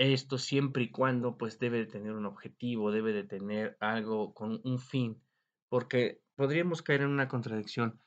esto 0.00 0.38
siempre 0.38 0.84
y 0.84 0.90
cuando 0.90 1.36
pues 1.36 1.58
debe 1.58 1.78
de 1.78 1.86
tener 1.86 2.12
un 2.12 2.24
objetivo, 2.24 2.90
debe 2.90 3.12
de 3.12 3.24
tener 3.24 3.76
algo 3.80 4.32
con 4.32 4.60
un 4.64 4.78
fin, 4.78 5.20
porque 5.68 6.22
podríamos 6.36 6.80
caer 6.80 7.02
en 7.02 7.10
una 7.10 7.28
contradicción. 7.28 8.00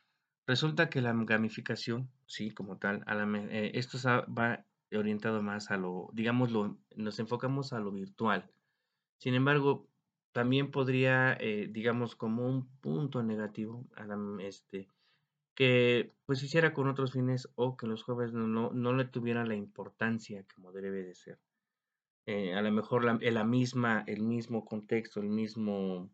Resulta 0.48 0.90
que 0.90 1.02
la 1.02 1.14
gamificación, 1.16 2.10
sí, 2.34 2.52
como 2.52 2.78
tal, 2.78 3.04
eh, 3.52 3.72
esto 3.76 3.98
va 4.38 4.66
orientado 4.96 5.42
más 5.42 5.72
a 5.72 5.78
lo, 5.78 6.10
digamos, 6.14 6.52
nos 6.96 7.20
enfocamos 7.20 7.74
a 7.74 7.80
lo 7.80 7.92
virtual. 7.92 8.52
Sin 9.18 9.36
embargo, 9.36 9.88
también 10.32 10.72
podría, 10.72 11.38
eh, 11.40 11.68
digamos, 11.72 12.16
como 12.16 12.48
un 12.48 12.68
punto 12.80 13.24
negativo, 13.24 13.86
este, 14.40 14.88
que 15.56 16.12
pues 16.26 16.42
hiciera 16.42 16.74
con 16.74 16.88
otros 16.88 17.14
fines 17.14 17.48
o 17.56 17.78
que 17.78 17.88
los 17.88 18.04
jóvenes 18.04 18.34
no, 18.34 18.72
no 18.72 18.94
le 18.94 19.06
tuvieran 19.06 19.48
la 19.48 19.56
importancia 19.56 20.46
como 20.56 20.72
debe 20.72 21.04
de 21.04 21.14
ser. 21.14 21.40
Eh, 22.26 22.54
a 22.56 22.62
lo 22.62 22.72
mejor 22.72 23.04
la, 23.04 23.20
la, 23.20 23.44
misma, 23.44 24.04
el 24.08 24.24
mismo 24.24 24.66
contexto, 24.66 25.20
el 25.20 25.30
mismo, 25.30 26.10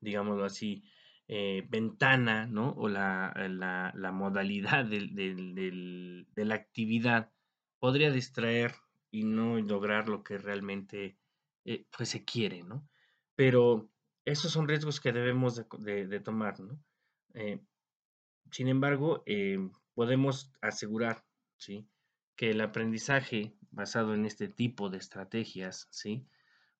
digámoslo 0.00 0.44
así, 0.44 0.84
eh, 1.28 1.66
ventana, 1.68 2.46
¿no? 2.46 2.70
O 2.72 2.88
la, 2.88 3.32
la, 3.48 3.92
la 3.94 4.12
modalidad 4.12 4.84
de 4.84 6.26
la 6.36 6.54
actividad 6.54 7.32
podría 7.78 8.10
distraer 8.10 8.74
y 9.10 9.24
no 9.24 9.58
lograr 9.60 10.08
lo 10.08 10.22
que 10.22 10.38
realmente 10.38 11.16
eh, 11.64 11.86
pues 11.96 12.10
se 12.10 12.24
quiere, 12.24 12.62
¿no? 12.62 12.88
Pero 13.34 13.90
esos 14.24 14.52
son 14.52 14.68
riesgos 14.68 15.00
que 15.00 15.12
debemos 15.12 15.56
de, 15.78 16.06
de, 16.06 16.20
tomar, 16.20 16.60
¿no? 16.60 16.80
sin 18.50 18.68
embargo, 18.68 19.24
podemos 19.94 20.52
asegurar, 20.60 21.24
¿sí? 21.56 21.88
Que 22.36 22.50
el 22.50 22.60
aprendizaje 22.60 23.56
basado 23.70 24.14
en 24.14 24.24
este 24.26 24.48
tipo 24.48 24.88
de 24.90 24.98
estrategias, 24.98 25.88
¿sí? 25.90 26.26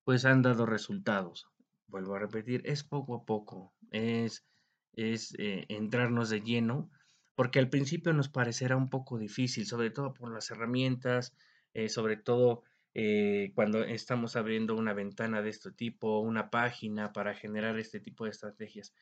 Pues 0.04 0.24
han 0.24 0.42
dado 0.42 0.66
resultados. 0.66 1.48
Vuelvo 1.88 2.14
a 2.14 2.18
repetir, 2.18 2.62
es 2.64 2.82
poco 2.84 3.14
a 3.14 3.24
poco, 3.24 3.74
es, 3.90 4.44
es 4.92 5.34
eh, 5.38 5.66
entrarnos 5.68 6.30
de 6.30 6.40
lleno, 6.40 6.90
porque 7.34 7.58
al 7.58 7.68
principio 7.68 8.12
nos 8.12 8.28
parecerá 8.28 8.76
un 8.76 8.90
poco 8.90 9.18
difícil, 9.18 9.66
sobre 9.66 9.90
todo 9.90 10.12
por 10.12 10.32
las 10.32 10.50
herramientas, 10.50 11.34
eh, 11.74 11.88
sobre 11.88 12.16
todo 12.16 12.62
eh, 12.94 13.52
cuando 13.54 13.84
estamos 13.84 14.36
abriendo 14.36 14.74
una 14.74 14.94
ventana 14.94 15.42
de 15.42 15.50
este 15.50 15.70
tipo, 15.70 16.20
una 16.20 16.50
página 16.50 17.12
para 17.12 17.34
generar 17.34 17.78
este 17.78 18.00
tipo 18.00 18.24
de 18.24 18.30
estrategias. 18.30 18.94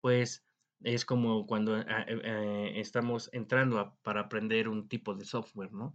Pues 0.00 0.44
es 0.82 1.04
como 1.04 1.46
cuando 1.46 1.76
ah, 1.76 2.06
estamos 2.74 3.28
entrando 3.32 3.96
para 4.02 4.22
aprender 4.22 4.68
un 4.68 4.88
tipo 4.88 5.14
de 5.14 5.24
software, 5.24 5.72
¿no? 5.72 5.94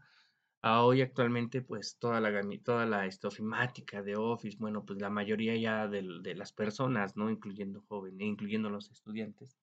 Hoy 0.84 1.02
actualmente, 1.02 1.62
pues 1.62 1.98
toda 1.98 2.20
la, 2.22 2.42
toda 2.64 2.86
la 2.86 3.06
este, 3.06 3.28
ofimática 3.28 4.02
de 4.02 4.16
Office, 4.16 4.58
bueno, 4.60 4.86
pues 4.86 5.00
la 5.00 5.10
mayoría 5.10 5.56
ya 5.56 5.88
de, 5.88 6.04
de 6.22 6.36
las 6.36 6.52
personas, 6.54 7.16
¿no? 7.16 7.30
Incluyendo 7.30 7.82
jóvenes, 7.88 8.28
incluyendo 8.28 8.70
los 8.70 8.90
estudiantes, 8.92 9.58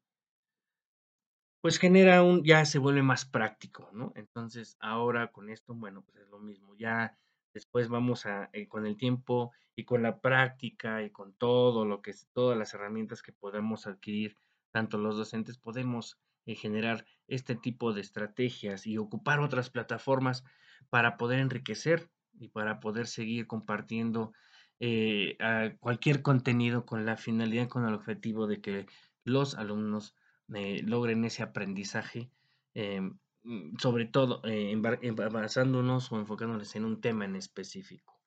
pues 1.64 1.78
genera 1.78 2.22
un, 2.22 2.44
ya 2.44 2.64
se 2.66 2.78
vuelve 2.78 3.02
más 3.02 3.24
práctico, 3.24 3.88
¿no? 3.92 4.12
Entonces, 4.16 4.76
ahora 4.80 5.32
con 5.32 5.48
esto, 5.48 5.74
bueno, 5.74 6.02
pues 6.02 6.18
es 6.18 6.28
lo 6.28 6.38
mismo, 6.38 6.74
ya 6.76 7.16
después 7.54 7.88
vamos 7.88 8.26
a, 8.26 8.50
eh, 8.52 8.68
con 8.68 8.84
el 8.84 8.98
tiempo 8.98 9.52
y 9.74 9.84
con 9.84 10.02
la 10.02 10.20
práctica 10.20 11.02
y 11.02 11.10
con 11.10 11.32
todo 11.32 11.86
lo 11.86 12.02
que 12.02 12.10
es, 12.10 12.28
todas 12.34 12.58
las 12.58 12.74
herramientas 12.74 13.22
que 13.22 13.32
podemos 13.32 13.86
adquirir, 13.86 14.36
tanto 14.72 14.98
los 14.98 15.16
docentes 15.16 15.56
podemos 15.56 16.18
eh, 16.44 16.54
generar 16.54 17.06
este 17.28 17.54
tipo 17.54 17.94
de 17.94 18.02
estrategias 18.02 18.86
y 18.86 18.98
ocupar 18.98 19.40
otras 19.40 19.70
plataformas 19.70 20.44
para 20.90 21.16
poder 21.16 21.40
enriquecer 21.40 22.10
y 22.38 22.48
para 22.48 22.80
poder 22.80 23.06
seguir 23.06 23.46
compartiendo 23.46 24.32
eh, 24.80 25.36
cualquier 25.80 26.22
contenido 26.22 26.84
con 26.84 27.06
la 27.06 27.16
finalidad, 27.16 27.68
con 27.68 27.86
el 27.86 27.94
objetivo 27.94 28.46
de 28.46 28.60
que 28.60 28.86
los 29.24 29.54
alumnos 29.54 30.14
eh, 30.54 30.82
logren 30.84 31.24
ese 31.24 31.42
aprendizaje, 31.42 32.30
em, 32.74 33.18
mm, 33.44 33.76
sobre 33.78 34.06
todo 34.06 34.40
eh, 34.44 34.74
basándonos 34.76 36.12
o 36.12 36.18
enfocándonos 36.18 36.74
en 36.76 36.84
un 36.84 37.00
tema 37.00 37.24
en 37.24 37.36
específico. 37.36 38.20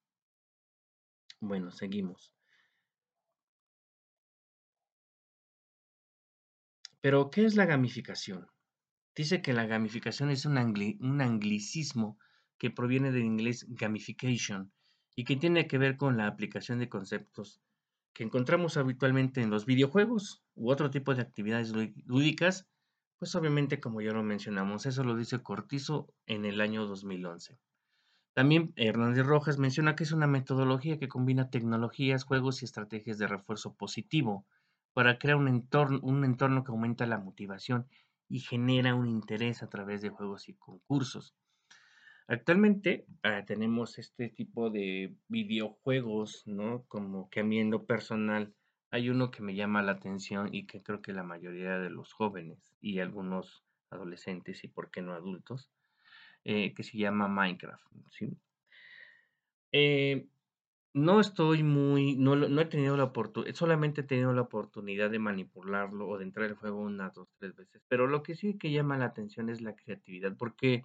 Bueno, 1.40 1.72
seguimos. 1.72 2.34
Pero, 7.02 7.30
¿qué 7.30 7.46
es 7.46 7.56
la 7.56 7.66
gamificación? 7.66 8.48
Dice 9.16 9.42
que 9.42 9.54
la 9.54 9.66
gamificación 9.66 10.30
es 10.30 10.46
un 10.46 10.58
anglicismo 11.22 12.18
que 12.58 12.72
proviene 12.72 13.12
del 13.12 13.24
inglés 13.24 13.66
gamification 13.70 14.72
y 15.16 15.24
que 15.24 15.36
tiene 15.36 15.68
que 15.68 15.78
ver 15.78 15.98
con 15.98 16.18
la 16.18 16.28
aplicación 16.28 16.80
de 16.80 16.90
conceptos 16.90 17.62
que 18.14 18.24
encontramos 18.24 18.78
habitualmente 18.78 19.42
en 19.42 19.52
los 19.52 19.68
videojuegos 19.68 20.44
u 20.56 20.72
otro 20.72 20.90
tipo 20.90 21.14
de 21.14 21.22
actividades 21.22 21.72
lúdicas, 22.06 22.68
pues 23.20 23.36
obviamente 23.36 23.80
como 23.80 24.02
ya 24.02 24.12
lo 24.12 24.24
mencionamos, 24.24 24.88
eso 24.88 25.04
lo 25.04 25.16
dice 25.16 25.44
Cortizo 25.44 26.14
en 26.26 26.46
el 26.46 26.62
año 26.62 26.88
2011. 26.88 27.60
También 28.34 28.74
Hernández 28.76 29.26
Rojas 29.26 29.58
menciona 29.58 29.96
que 29.96 30.04
es 30.04 30.12
una 30.12 30.28
metodología 30.28 31.00
que 31.00 31.08
combina 31.08 31.50
tecnologías, 31.50 32.24
juegos 32.24 32.62
y 32.62 32.66
estrategias 32.66 33.18
de 33.18 33.28
refuerzo 33.28 33.76
positivo 33.76 34.46
para 34.94 35.20
crear 35.20 35.38
un 35.38 35.48
entorno, 35.48 36.00
un 36.02 36.24
entorno 36.24 36.64
que 36.64 36.72
aumenta 36.72 37.06
la 37.06 37.20
motivación 37.20 37.88
y 38.30 38.40
genera 38.40 38.96
un 38.96 39.08
interés 39.08 39.64
a 39.64 39.70
través 39.70 40.02
de 40.02 40.10
juegos 40.10 40.50
y 40.50 40.54
concursos. 40.54 41.36
Actualmente 42.28 43.06
ah, 43.24 43.46
tenemos 43.46 43.98
este 44.00 44.28
tipo 44.28 44.70
de 44.70 45.16
videojuegos, 45.30 46.46
¿no? 46.46 46.84
Como 46.90 47.30
que 47.30 47.40
a 47.40 47.44
mí 47.44 47.60
en 47.60 47.72
lo 47.72 47.86
personal 47.86 48.54
hay 48.92 49.10
uno 49.10 49.32
que 49.32 49.42
me 49.42 49.56
llama 49.56 49.82
la 49.82 49.94
atención 49.94 50.54
y 50.54 50.66
que 50.66 50.84
creo 50.84 51.02
que 51.02 51.14
la 51.14 51.24
mayoría 51.24 51.80
de 51.80 51.90
los 51.90 52.12
jóvenes 52.12 52.76
y 52.82 53.00
algunos 53.00 53.64
adolescentes 53.90 54.64
y 54.66 54.68
por 54.68 54.92
qué 54.92 55.02
no 55.02 55.14
adultos, 55.14 55.72
eh, 56.44 56.74
que 56.74 56.84
se 56.84 56.98
llama 56.98 57.30
Minecraft, 57.30 57.86
¿sí? 58.12 58.38
Eh, 59.72 60.28
no 60.94 61.20
estoy 61.22 61.64
muy, 61.64 62.16
no, 62.16 62.36
no 62.36 62.62
he 62.62 62.66
tenido 62.66 62.98
la 62.98 63.06
oportunidad, 63.06 63.54
solamente 63.54 64.02
he 64.02 64.04
tenido 64.04 64.34
la 64.34 64.42
oportunidad 64.42 65.10
de 65.12 65.20
manipularlo 65.20 66.08
o 66.10 66.18
de 66.18 66.26
entrar 66.26 66.50
al 66.50 66.56
juego 66.56 66.80
unas 66.80 67.14
dos, 67.14 67.30
tres 67.38 67.56
veces, 67.56 67.84
pero 67.88 68.08
lo 68.08 68.24
que 68.24 68.36
sí 68.36 68.58
que 68.58 68.72
llama 68.72 68.98
la 68.98 69.06
atención 69.06 69.50
es 69.50 69.62
la 69.62 69.76
creatividad, 69.76 70.36
porque 70.38 70.84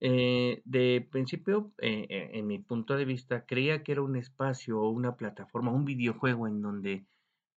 eh, 0.00 0.62
de 0.64 1.06
principio, 1.10 1.72
eh, 1.78 2.06
eh, 2.08 2.30
en 2.34 2.46
mi 2.46 2.58
punto 2.58 2.96
de 2.96 3.04
vista, 3.04 3.44
creía 3.46 3.82
que 3.82 3.92
era 3.92 4.02
un 4.02 4.16
espacio 4.16 4.80
o 4.80 4.90
una 4.90 5.16
plataforma, 5.16 5.72
un 5.72 5.84
videojuego 5.84 6.46
en 6.46 6.62
donde 6.62 7.04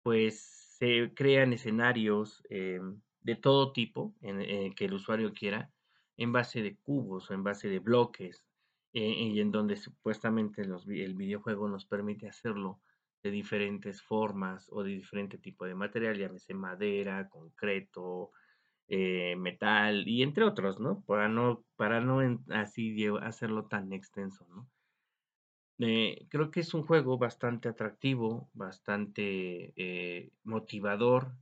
pues 0.04 0.40
se 0.78 1.14
crean 1.14 1.52
escenarios 1.52 2.42
de 2.50 3.36
todo 3.36 3.74
tipo 3.74 4.16
en, 4.22 4.74
que 4.74 4.86
el 4.86 4.94
usuario 4.94 5.34
quiera 5.34 5.70
en 6.16 6.32
base 6.32 6.62
de 6.62 6.78
cubos 6.78 7.30
o 7.30 7.34
en 7.34 7.44
base 7.44 7.68
de 7.68 7.80
bloques 7.80 8.46
y 8.94 9.42
en 9.42 9.52
donde 9.52 9.76
supuestamente 9.76 10.62
el 10.62 11.16
videojuego 11.16 11.68
nos 11.68 11.86
permite 11.86 12.30
hacerlo 12.30 12.80
de 13.22 13.32
diferentes 13.32 14.02
formas 14.02 14.68
o 14.72 14.84
de 14.84 14.92
diferente 14.92 15.38
tipo 15.38 15.66
de 15.66 15.76
material, 15.76 16.18
llámese 16.18 16.54
madera, 16.54 17.28
concreto, 17.28 18.32
eh, 18.92 19.36
metal 19.36 20.08
y 20.08 20.24
entre 20.24 20.44
otros, 20.44 20.80
¿no? 20.80 21.04
Para 21.06 21.30
no, 21.30 21.64
para 21.76 22.02
no 22.02 22.22
así 22.50 23.06
hacerlo 23.22 23.68
tan 23.68 23.94
extenso, 23.94 24.48
¿no? 24.50 24.68
Eh, 25.78 26.26
creo 26.30 26.50
que 26.50 26.62
es 26.62 26.74
un 26.74 26.82
juego 26.82 27.20
bastante 27.20 27.70
atractivo, 27.70 28.50
bastante 28.54 29.74
eh, 29.76 30.32
motivador 30.44 31.34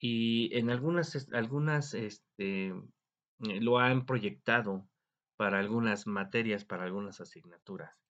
y 0.00 0.50
en 0.58 0.68
algunas, 0.68 1.28
algunas 1.32 1.94
este, 1.94 2.74
lo 3.38 3.78
han 3.78 4.04
proyectado 4.04 4.88
para 5.36 5.60
algunas 5.60 6.08
materias, 6.08 6.64
para 6.64 6.82
algunas 6.84 7.20
asignaturas. 7.20 8.02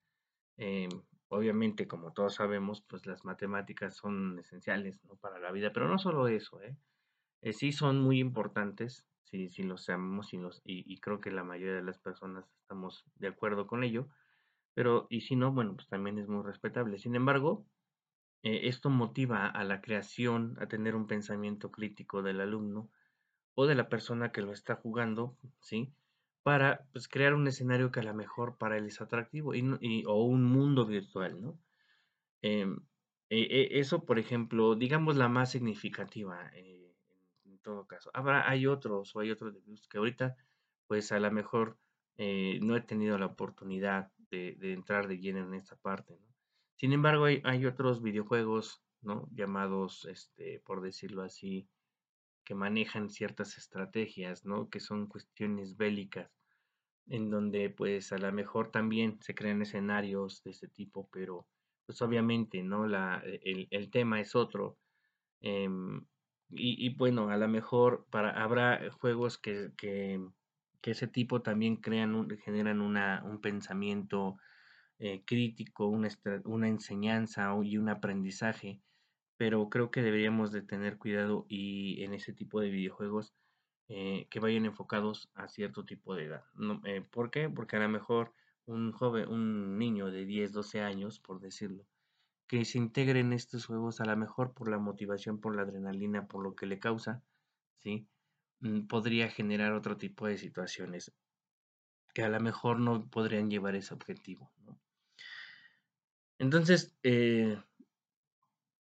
obviamente, 1.28 1.86
como 1.86 2.12
todos 2.14 2.36
sabemos, 2.36 2.80
pues 2.80 3.06
las 3.06 3.26
matemáticas 3.26 3.94
son 3.94 4.38
esenciales 4.38 5.04
¿no? 5.04 5.16
para 5.16 5.38
la 5.38 5.52
vida, 5.52 5.70
pero 5.72 5.86
no 5.86 5.98
solo 5.98 6.28
eso, 6.28 6.62
¿eh? 6.62 6.76
Eh, 7.44 7.52
sí 7.52 7.72
son 7.72 8.00
muy 8.00 8.20
importantes, 8.20 9.06
si, 9.22 9.50
si 9.50 9.64
los 9.64 9.84
sabemos 9.84 10.32
y, 10.32 10.38
los, 10.38 10.62
y, 10.64 10.98
creo 11.00 11.20
que 11.20 11.30
la 11.30 11.44
mayoría 11.44 11.74
de 11.74 11.82
las 11.82 11.98
personas 11.98 12.50
estamos 12.62 13.04
de 13.16 13.28
acuerdo 13.28 13.66
con 13.66 13.84
ello, 13.84 14.08
pero 14.72 15.06
y 15.10 15.20
si 15.20 15.36
no, 15.36 15.52
bueno, 15.52 15.74
pues 15.74 15.86
también 15.86 16.18
es 16.18 16.26
muy 16.26 16.42
respetable. 16.42 16.98
Sin 16.98 17.14
embargo, 17.14 17.66
eh, 18.44 18.62
esto 18.64 18.88
motiva 18.88 19.46
a 19.46 19.62
la 19.64 19.82
creación, 19.82 20.56
a 20.58 20.68
tener 20.68 20.96
un 20.96 21.06
pensamiento 21.06 21.70
crítico 21.70 22.22
del 22.22 22.40
alumno 22.40 22.90
o 23.54 23.66
de 23.66 23.74
la 23.74 23.90
persona 23.90 24.32
que 24.32 24.40
lo 24.40 24.52
está 24.52 24.76
jugando, 24.76 25.36
¿sí? 25.60 25.92
Para 26.42 26.86
pues, 26.92 27.08
crear 27.08 27.34
un 27.34 27.46
escenario 27.46 27.92
que 27.92 28.00
a 28.00 28.04
lo 28.04 28.14
mejor 28.14 28.56
para 28.56 28.78
él 28.78 28.86
es 28.86 29.02
atractivo 29.02 29.54
y, 29.54 30.04
o 30.06 30.24
un 30.24 30.44
mundo 30.44 30.86
virtual, 30.86 31.42
¿no? 31.42 31.58
Em, 32.42 32.78
e, 33.28 33.40
e, 33.42 33.80
eso, 33.80 34.06
por 34.06 34.18
ejemplo, 34.18 34.76
digamos 34.76 35.16
la 35.16 35.28
más 35.28 35.50
significativa. 35.52 36.50
Eh, 36.54 36.83
todo 37.64 37.86
caso. 37.86 38.10
Habrá, 38.14 38.48
hay 38.48 38.66
otros 38.68 39.16
o 39.16 39.20
hay 39.20 39.32
otros 39.32 39.54
que 39.90 39.98
ahorita, 39.98 40.36
pues 40.86 41.10
a 41.10 41.18
lo 41.18 41.30
mejor 41.32 41.76
eh, 42.16 42.60
no 42.62 42.76
he 42.76 42.80
tenido 42.80 43.18
la 43.18 43.26
oportunidad 43.26 44.12
de, 44.30 44.56
entrar 44.72 45.08
de 45.08 45.18
lleno 45.18 45.40
en 45.40 45.54
esta 45.54 45.76
parte. 45.76 46.18
Sin 46.76 46.92
embargo, 46.92 47.24
hay, 47.24 47.66
otros 47.66 48.02
videojuegos 48.02 48.82
¿no? 49.02 49.28
Llamados, 49.32 50.06
este, 50.06 50.60
por 50.64 50.80
decirlo 50.80 51.22
así, 51.22 51.68
que 52.44 52.54
manejan 52.54 53.10
ciertas 53.10 53.58
estrategias, 53.58 54.44
¿no? 54.44 54.70
Que 54.70 54.80
son 54.80 55.06
cuestiones 55.06 55.76
bélicas, 55.76 56.30
en 57.08 57.30
donde 57.30 57.70
pues 57.70 58.12
a 58.12 58.18
lo 58.18 58.32
mejor 58.32 58.70
también 58.70 59.18
se 59.20 59.34
crean 59.34 59.60
escenarios 59.60 60.42
de 60.42 60.52
ese 60.52 60.68
tipo, 60.68 61.08
pero 61.12 61.46
pues 61.84 62.00
obviamente, 62.00 62.62
¿no? 62.62 62.86
La, 62.86 63.22
el, 63.24 63.68
el 63.70 63.90
tema 63.90 64.20
es 64.20 64.34
otro. 64.34 64.78
Em, 65.40 66.02
y, 66.50 66.86
y, 66.86 66.94
bueno, 66.94 67.30
a 67.30 67.36
lo 67.36 67.48
mejor 67.48 68.06
para, 68.10 68.30
habrá 68.42 68.80
juegos 68.92 69.38
que, 69.38 69.72
que, 69.76 70.20
ese 70.82 71.08
tipo 71.08 71.40
también 71.40 71.76
crean 71.76 72.14
un, 72.14 72.28
generan 72.38 72.82
una, 72.82 73.22
un 73.24 73.40
pensamiento 73.40 74.36
eh, 74.98 75.22
crítico, 75.24 75.86
una, 75.86 76.08
una 76.44 76.68
enseñanza 76.68 77.54
y 77.62 77.78
un 77.78 77.88
aprendizaje, 77.88 78.80
pero 79.36 79.68
creo 79.70 79.90
que 79.90 80.02
deberíamos 80.02 80.52
de 80.52 80.62
tener 80.62 80.98
cuidado 80.98 81.46
y 81.48 82.02
en 82.04 82.14
ese 82.14 82.32
tipo 82.32 82.60
de 82.60 82.70
videojuegos 82.70 83.34
eh, 83.88 84.26
que 84.30 84.40
vayan 84.40 84.64
enfocados 84.64 85.30
a 85.34 85.48
cierto 85.48 85.84
tipo 85.84 86.14
de 86.14 86.24
edad. 86.24 86.44
No, 86.54 86.80
eh, 86.84 87.02
¿Por 87.02 87.30
qué? 87.30 87.48
Porque 87.50 87.76
a 87.76 87.80
lo 87.80 87.88
mejor 87.88 88.32
un 88.66 88.92
joven, 88.92 89.28
un 89.28 89.78
niño 89.78 90.10
de 90.10 90.24
10, 90.24 90.52
12 90.52 90.80
años, 90.80 91.20
por 91.20 91.40
decirlo, 91.40 91.84
que 92.54 92.64
se 92.64 92.78
integre 92.78 93.18
en 93.18 93.32
estos 93.32 93.66
juegos 93.66 94.00
a 94.00 94.04
lo 94.04 94.16
mejor 94.16 94.54
por 94.54 94.70
la 94.70 94.78
motivación, 94.78 95.40
por 95.40 95.56
la 95.56 95.62
adrenalina, 95.62 96.28
por 96.28 96.40
lo 96.44 96.54
que 96.54 96.66
le 96.66 96.78
causa, 96.78 97.20
¿sí? 97.82 98.06
Mm, 98.60 98.86
podría 98.86 99.28
generar 99.28 99.72
otro 99.72 99.96
tipo 99.96 100.28
de 100.28 100.38
situaciones 100.38 101.12
que 102.14 102.22
a 102.22 102.28
lo 102.28 102.38
mejor 102.38 102.78
no 102.78 103.10
podrían 103.10 103.50
llevar 103.50 103.74
ese 103.74 103.92
objetivo. 103.92 104.52
¿no? 104.64 104.78
Entonces, 106.38 106.96
eh, 107.02 107.60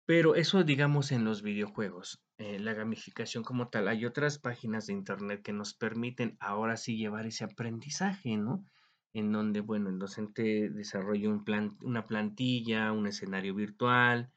pero 0.06 0.34
eso 0.34 0.64
digamos 0.64 1.12
en 1.12 1.24
los 1.26 1.42
videojuegos, 1.42 2.22
eh, 2.38 2.58
la 2.58 2.72
gamificación 2.72 3.44
como 3.44 3.68
tal. 3.68 3.88
Hay 3.88 4.06
otras 4.06 4.38
páginas 4.38 4.86
de 4.86 4.94
internet 4.94 5.42
que 5.42 5.52
nos 5.52 5.74
permiten 5.74 6.38
ahora 6.40 6.78
sí 6.78 6.96
llevar 6.96 7.26
ese 7.26 7.44
aprendizaje, 7.44 8.38
¿no? 8.38 8.64
En 9.14 9.32
donde, 9.32 9.60
bueno, 9.60 9.88
el 9.90 9.98
docente 9.98 10.70
desarrolla 10.70 11.30
una 11.82 12.06
plantilla, 12.06 12.92
un 12.92 13.06
escenario 13.06 13.54
virtual, 13.54 14.32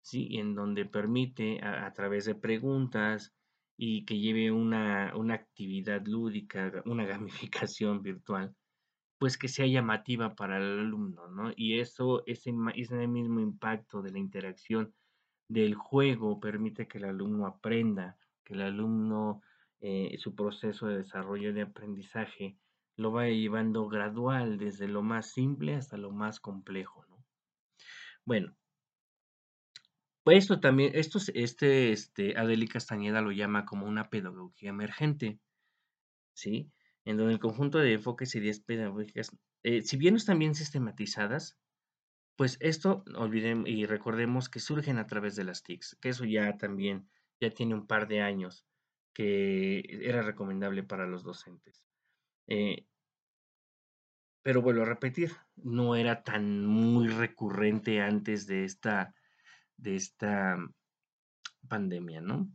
¿sí? 0.00 0.38
En 0.38 0.54
donde 0.54 0.84
permite 0.84 1.60
a, 1.62 1.86
a 1.86 1.92
través 1.92 2.24
de 2.24 2.34
preguntas 2.34 3.34
y 3.76 4.04
que 4.04 4.18
lleve 4.18 4.52
una, 4.52 5.12
una 5.16 5.34
actividad 5.34 6.06
lúdica, 6.06 6.82
una 6.86 7.04
gamificación 7.06 8.02
virtual, 8.02 8.54
pues 9.18 9.38
que 9.38 9.48
sea 9.48 9.66
llamativa 9.66 10.34
para 10.34 10.58
el 10.58 10.80
alumno, 10.80 11.28
¿no? 11.28 11.52
Y 11.56 11.78
eso, 11.78 12.22
ese, 12.26 12.52
ese 12.74 13.06
mismo 13.08 13.40
impacto 13.40 14.02
de 14.02 14.10
la 14.10 14.18
interacción 14.18 14.94
del 15.48 15.74
juego 15.74 16.40
permite 16.40 16.88
que 16.88 16.98
el 16.98 17.04
alumno 17.04 17.46
aprenda, 17.46 18.18
que 18.44 18.54
el 18.54 18.62
alumno, 18.62 19.42
eh, 19.80 20.16
su 20.18 20.34
proceso 20.34 20.86
de 20.86 20.98
desarrollo 20.98 21.52
de 21.52 21.62
aprendizaje, 21.62 22.58
lo 22.96 23.10
vaya 23.10 23.34
llevando 23.34 23.88
gradual, 23.88 24.58
desde 24.58 24.88
lo 24.88 25.02
más 25.02 25.32
simple 25.32 25.74
hasta 25.74 25.96
lo 25.96 26.10
más 26.10 26.40
complejo, 26.40 27.04
¿no? 27.08 27.24
Bueno, 28.24 28.56
pues 30.22 30.38
esto 30.38 30.60
también, 30.60 30.92
esto, 30.94 31.18
este, 31.34 31.92
este, 31.92 32.36
Adeli 32.38 32.68
Castañeda 32.68 33.20
lo 33.20 33.32
llama 33.32 33.64
como 33.64 33.86
una 33.86 34.08
pedagogía 34.08 34.70
emergente, 34.70 35.40
¿sí? 36.34 36.70
en 37.04 37.16
donde 37.16 37.34
el 37.34 37.40
conjunto 37.40 37.78
de 37.78 37.94
enfoques 37.94 38.34
y 38.34 38.38
ideas 38.38 38.60
pedagógicas, 38.60 39.36
eh, 39.64 39.82
si 39.82 39.96
bien 39.96 40.16
están 40.16 40.38
bien 40.38 40.54
sistematizadas, 40.54 41.58
pues 42.36 42.56
esto 42.60 43.04
olvidemos 43.16 43.68
y 43.68 43.86
recordemos 43.86 44.48
que 44.48 44.60
surgen 44.60 44.98
a 44.98 45.06
través 45.06 45.36
de 45.36 45.44
las 45.44 45.62
TICs, 45.62 45.96
que 46.00 46.10
eso 46.10 46.24
ya 46.24 46.56
también 46.56 47.08
ya 47.40 47.50
tiene 47.50 47.74
un 47.74 47.86
par 47.86 48.08
de 48.08 48.20
años 48.20 48.64
que 49.12 49.82
era 50.02 50.22
recomendable 50.22 50.82
para 50.82 51.06
los 51.06 51.22
docentes. 51.24 51.84
Eh, 52.46 52.86
pero 54.42 54.60
vuelvo 54.60 54.82
a 54.82 54.86
repetir, 54.86 55.32
no 55.56 55.94
era 55.94 56.22
tan 56.22 56.66
muy 56.66 57.08
recurrente 57.08 58.00
antes 58.00 58.46
de 58.46 58.64
esta, 58.64 59.14
de 59.76 59.96
esta 59.96 60.56
pandemia, 61.68 62.20
¿no? 62.20 62.50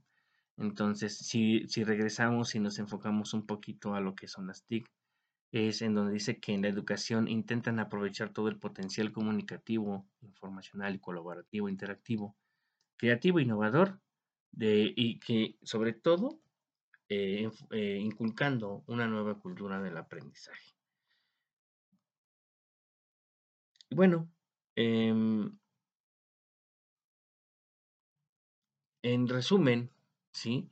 Entonces, 0.57 1.17
si, 1.17 1.67
si 1.67 1.83
regresamos 1.83 2.55
y 2.55 2.59
nos 2.59 2.79
enfocamos 2.79 3.33
un 3.33 3.45
poquito 3.45 3.93
a 3.93 4.01
lo 4.01 4.15
que 4.15 4.27
son 4.27 4.47
las 4.47 4.65
TIC, 4.65 4.89
es 5.51 5.81
en 5.81 5.93
donde 5.93 6.13
dice 6.13 6.39
que 6.39 6.53
en 6.53 6.63
la 6.63 6.67
educación 6.67 7.27
intentan 7.27 7.79
aprovechar 7.79 8.33
todo 8.33 8.49
el 8.49 8.59
potencial 8.59 9.11
comunicativo, 9.11 10.05
informacional 10.21 10.95
y 10.95 10.99
colaborativo, 10.99 11.69
interactivo, 11.69 12.35
creativo, 12.97 13.39
innovador, 13.39 14.01
de, 14.51 14.91
y 14.95 15.19
que 15.19 15.57
sobre 15.61 15.93
todo 15.93 16.41
eh, 17.09 17.49
eh, 17.71 17.99
inculcando 18.01 18.83
una 18.87 19.07
nueva 19.07 19.39
cultura 19.39 19.81
del 19.81 19.95
aprendizaje. 19.97 20.73
Bueno, 23.89 24.29
eh, 24.75 25.49
en 29.03 29.27
resumen, 29.27 29.89
¿sí? 30.33 30.69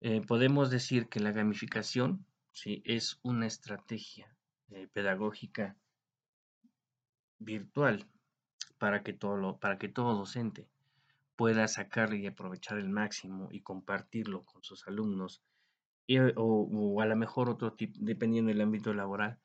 Eh, 0.00 0.22
podemos 0.26 0.70
decir 0.70 1.08
que 1.08 1.20
la 1.20 1.32
gamificación 1.32 2.24
¿sí? 2.52 2.82
es 2.86 3.18
una 3.22 3.46
estrategia 3.46 4.34
pedagógica 4.92 5.76
virtual 7.38 8.06
para 8.78 9.02
que, 9.02 9.12
todo 9.12 9.58
para 9.58 9.78
que 9.78 9.88
todo 9.88 10.14
docente 10.14 10.68
pueda 11.36 11.68
sacarle 11.68 12.18
y 12.18 12.26
aprovechar 12.26 12.78
el 12.78 12.88
máximo 12.88 13.48
y 13.50 13.60
compartirlo 13.60 14.44
con 14.44 14.62
sus 14.62 14.86
alumnos 14.88 15.42
o, 16.36 17.00
a 17.00 17.06
lo 17.06 17.16
mejor 17.16 17.50
otro 17.50 17.72
tipo, 17.74 17.98
dependiendo 18.00 18.50
del 18.50 18.60
ámbito 18.60 18.94
laboral, 18.94 19.38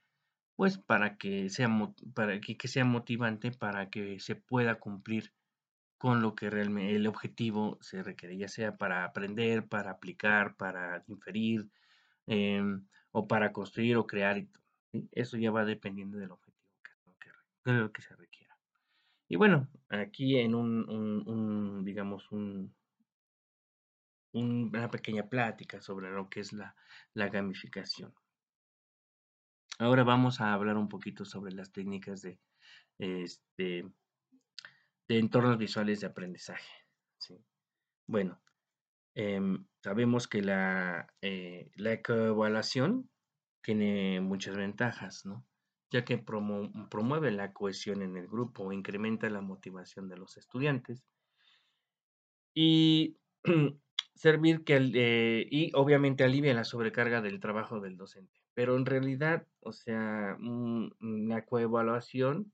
pues 0.56 0.78
para 0.78 1.18
que 1.18 1.50
sea, 1.50 1.70
para 2.14 2.40
que, 2.40 2.68
sea 2.68 2.86
motivante 2.86 3.52
para 3.52 3.90
que 3.90 4.20
se 4.20 4.36
pueda 4.36 4.80
cumplir 4.80 5.34
con 5.98 6.22
lo 6.22 6.36
que 6.36 6.50
realmente 6.50 6.96
el 6.96 7.08
objetivo 7.08 7.78
se 7.82 8.04
requiere, 8.04 8.38
ya 8.38 8.48
sea 8.48 8.78
para 8.78 9.06
aprender, 9.06 9.68
para 9.68 9.92
aplicar, 9.92 10.56
para 10.58 11.04
inferir 11.08 11.70
em, 12.28 12.86
o 13.12 13.28
para 13.28 13.52
construir 13.54 13.98
o 13.98 14.06
crear. 14.06 14.46
Eso 15.12 15.38
ya 15.38 15.52
va 15.52 15.66
dependiendo 15.66 16.18
del 16.18 16.32
objetivo 16.32 16.72
que, 17.64 17.72
de 17.72 17.78
lo 17.80 17.92
que 17.92 18.02
se 18.02 18.16
requiera. 18.16 18.56
Y 19.30 19.36
bueno, 19.36 19.68
aquí 19.90 20.38
en 20.38 20.54
un, 20.54 21.84
digamos, 21.86 22.32
un, 22.32 22.74
una 24.34 24.90
pequeña 24.90 25.30
plática 25.30 25.82
sobre 25.82 26.12
lo 26.12 26.30
que 26.30 26.42
es 26.42 26.54
la, 26.54 26.76
la 27.14 27.30
gamificación. 27.30 28.14
Ahora 29.80 30.04
vamos 30.04 30.42
a 30.42 30.54
hablar 30.54 30.78
un 30.78 30.90
poquito 30.90 31.26
sobre 31.26 31.54
las 31.54 31.72
técnicas 31.72 32.22
de 32.22 32.40
este, 33.00 33.86
de 35.08 35.20
entornos 35.20 35.58
visuales 35.58 36.00
de 36.02 36.08
aprendizaje. 36.08 36.72
Bueno, 38.06 38.42
em, 39.16 39.66
sabemos 39.82 40.28
que 40.28 40.42
la, 40.42 41.08
eh, 41.22 41.72
la 41.76 42.02
tiene 43.62 44.20
muchas 44.20 44.58
ventajas, 44.58 45.26
¿no? 45.26 45.46
ya 45.90 46.04
que 46.04 46.18
promueve 46.18 47.32
la 47.32 47.54
cohesión 47.54 48.02
en 48.02 48.18
el 48.18 48.28
grupo, 48.28 48.74
incrementa 48.74 49.30
la 49.30 49.42
motivación 49.42 50.10
de 50.10 50.18
los 50.18 50.38
estudiantes 50.38 51.06
y 52.56 53.18
servir 54.16 54.64
que 54.64 54.76
eh, 54.94 55.48
y 55.50 55.72
obviamente 55.76 56.24
alivia 56.24 56.54
la 56.54 56.64
sobrecarga 56.64 57.22
del 57.22 57.40
trabajo 57.40 57.80
del 57.80 57.98
docente. 57.98 58.42
Pero 58.54 58.76
en 58.78 58.86
realidad, 58.86 59.48
o 59.60 59.72
sea, 59.72 60.38
mm, 60.40 61.28
la 61.28 61.46
coevaluación 61.46 62.54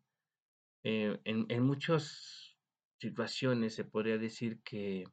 eh, 0.84 1.20
en, 1.26 1.46
en 1.50 1.64
muchas 1.64 2.58
situaciones 3.00 3.76
se 3.76 3.84
podría 3.86 4.18
decir 4.18 4.62
que, 4.64 5.06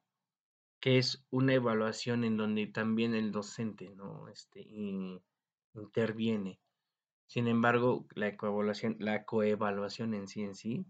que, 0.80 0.98
es 0.98 1.24
una 1.30 1.54
evaluación 1.54 2.24
en 2.24 2.36
donde 2.36 2.66
también 2.66 3.14
el 3.14 3.32
docente 3.32 3.90
¿no? 3.94 4.28
este, 4.28 4.66
interviene. 5.74 6.60
Sin 7.28 7.48
embargo, 7.48 8.06
la 8.14 8.36
coevaluación, 8.36 8.96
la 9.00 9.24
coevaluación 9.24 10.14
en 10.14 10.28
sí 10.28 10.42
en 10.42 10.54
sí 10.54 10.86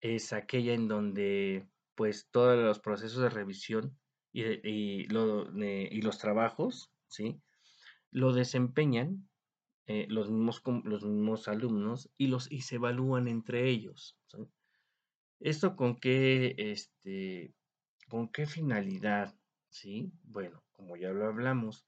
es 0.00 0.32
aquella 0.32 0.74
en 0.74 0.86
donde 0.86 1.68
pues 1.96 2.28
todos 2.30 2.56
los 2.56 2.78
procesos 2.78 3.22
de 3.22 3.30
revisión 3.30 3.98
y, 4.42 5.04
lo, 5.04 5.50
y 5.56 6.02
los 6.02 6.18
trabajos, 6.18 6.90
¿sí? 7.08 7.40
Lo 8.10 8.32
desempeñan 8.32 9.28
eh, 9.86 10.06
los, 10.08 10.30
mismos, 10.30 10.62
los 10.84 11.04
mismos 11.04 11.48
alumnos 11.48 12.10
y, 12.18 12.26
los, 12.26 12.50
y 12.50 12.62
se 12.62 12.76
evalúan 12.76 13.28
entre 13.28 13.68
ellos. 13.68 14.18
¿Esto 15.38 15.76
con 15.76 15.96
qué, 15.96 16.54
este, 16.58 17.54
con 18.08 18.28
qué 18.28 18.46
finalidad? 18.46 19.34
¿Sí? 19.68 20.12
Bueno, 20.24 20.64
como 20.72 20.96
ya 20.96 21.10
lo 21.10 21.26
hablamos, 21.26 21.86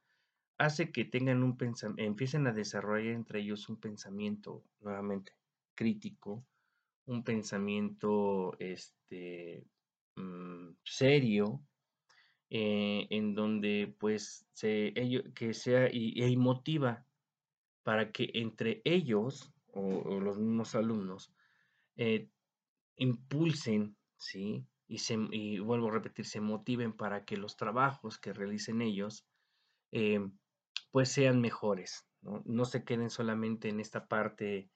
hace 0.58 0.92
que 0.92 1.04
tengan 1.04 1.42
un 1.42 1.56
pensamiento, 1.56 2.02
empiecen 2.02 2.46
a 2.46 2.52
desarrollar 2.52 3.14
entre 3.14 3.40
ellos 3.40 3.68
un 3.68 3.80
pensamiento 3.80 4.64
nuevamente 4.80 5.32
crítico, 5.74 6.44
un 7.06 7.24
pensamiento 7.24 8.56
este, 8.58 9.64
mm, 10.16 10.70
serio, 10.84 11.62
eh, 12.50 13.06
en 13.10 13.34
donde 13.34 13.94
pues 13.98 14.46
se, 14.52 14.98
ello, 14.98 15.22
que 15.34 15.52
sea 15.52 15.90
y, 15.92 16.34
motiva 16.36 17.04
para 17.82 18.10
que 18.10 18.30
entre 18.34 18.80
ellos 18.84 19.52
o, 19.72 20.18
los 20.20 20.38
mismos 20.38 20.74
alumnos 20.74 21.30
eh, 21.96 22.30
impulsen, 22.96 23.96
¿sí? 24.16 24.66
Y, 24.86 24.98
se, 24.98 25.18
y 25.30 25.58
vuelvo 25.58 25.88
a 25.88 25.92
repetir, 25.92 26.24
se 26.24 26.40
motiven 26.40 26.94
para 26.94 27.26
que 27.26 27.36
los 27.36 27.56
trabajos 27.56 28.18
que 28.18 28.32
realicen 28.32 28.80
ellos 28.80 29.26
em, 29.90 30.32
pues 30.90 31.10
sean 31.10 31.42
mejores, 31.42 32.08
¿no? 32.22 32.42
¿no? 32.46 32.64
se 32.64 32.82
queden 32.84 33.10
solamente 33.10 33.68
en 33.68 33.80
esta 33.80 34.08
parte 34.08 34.70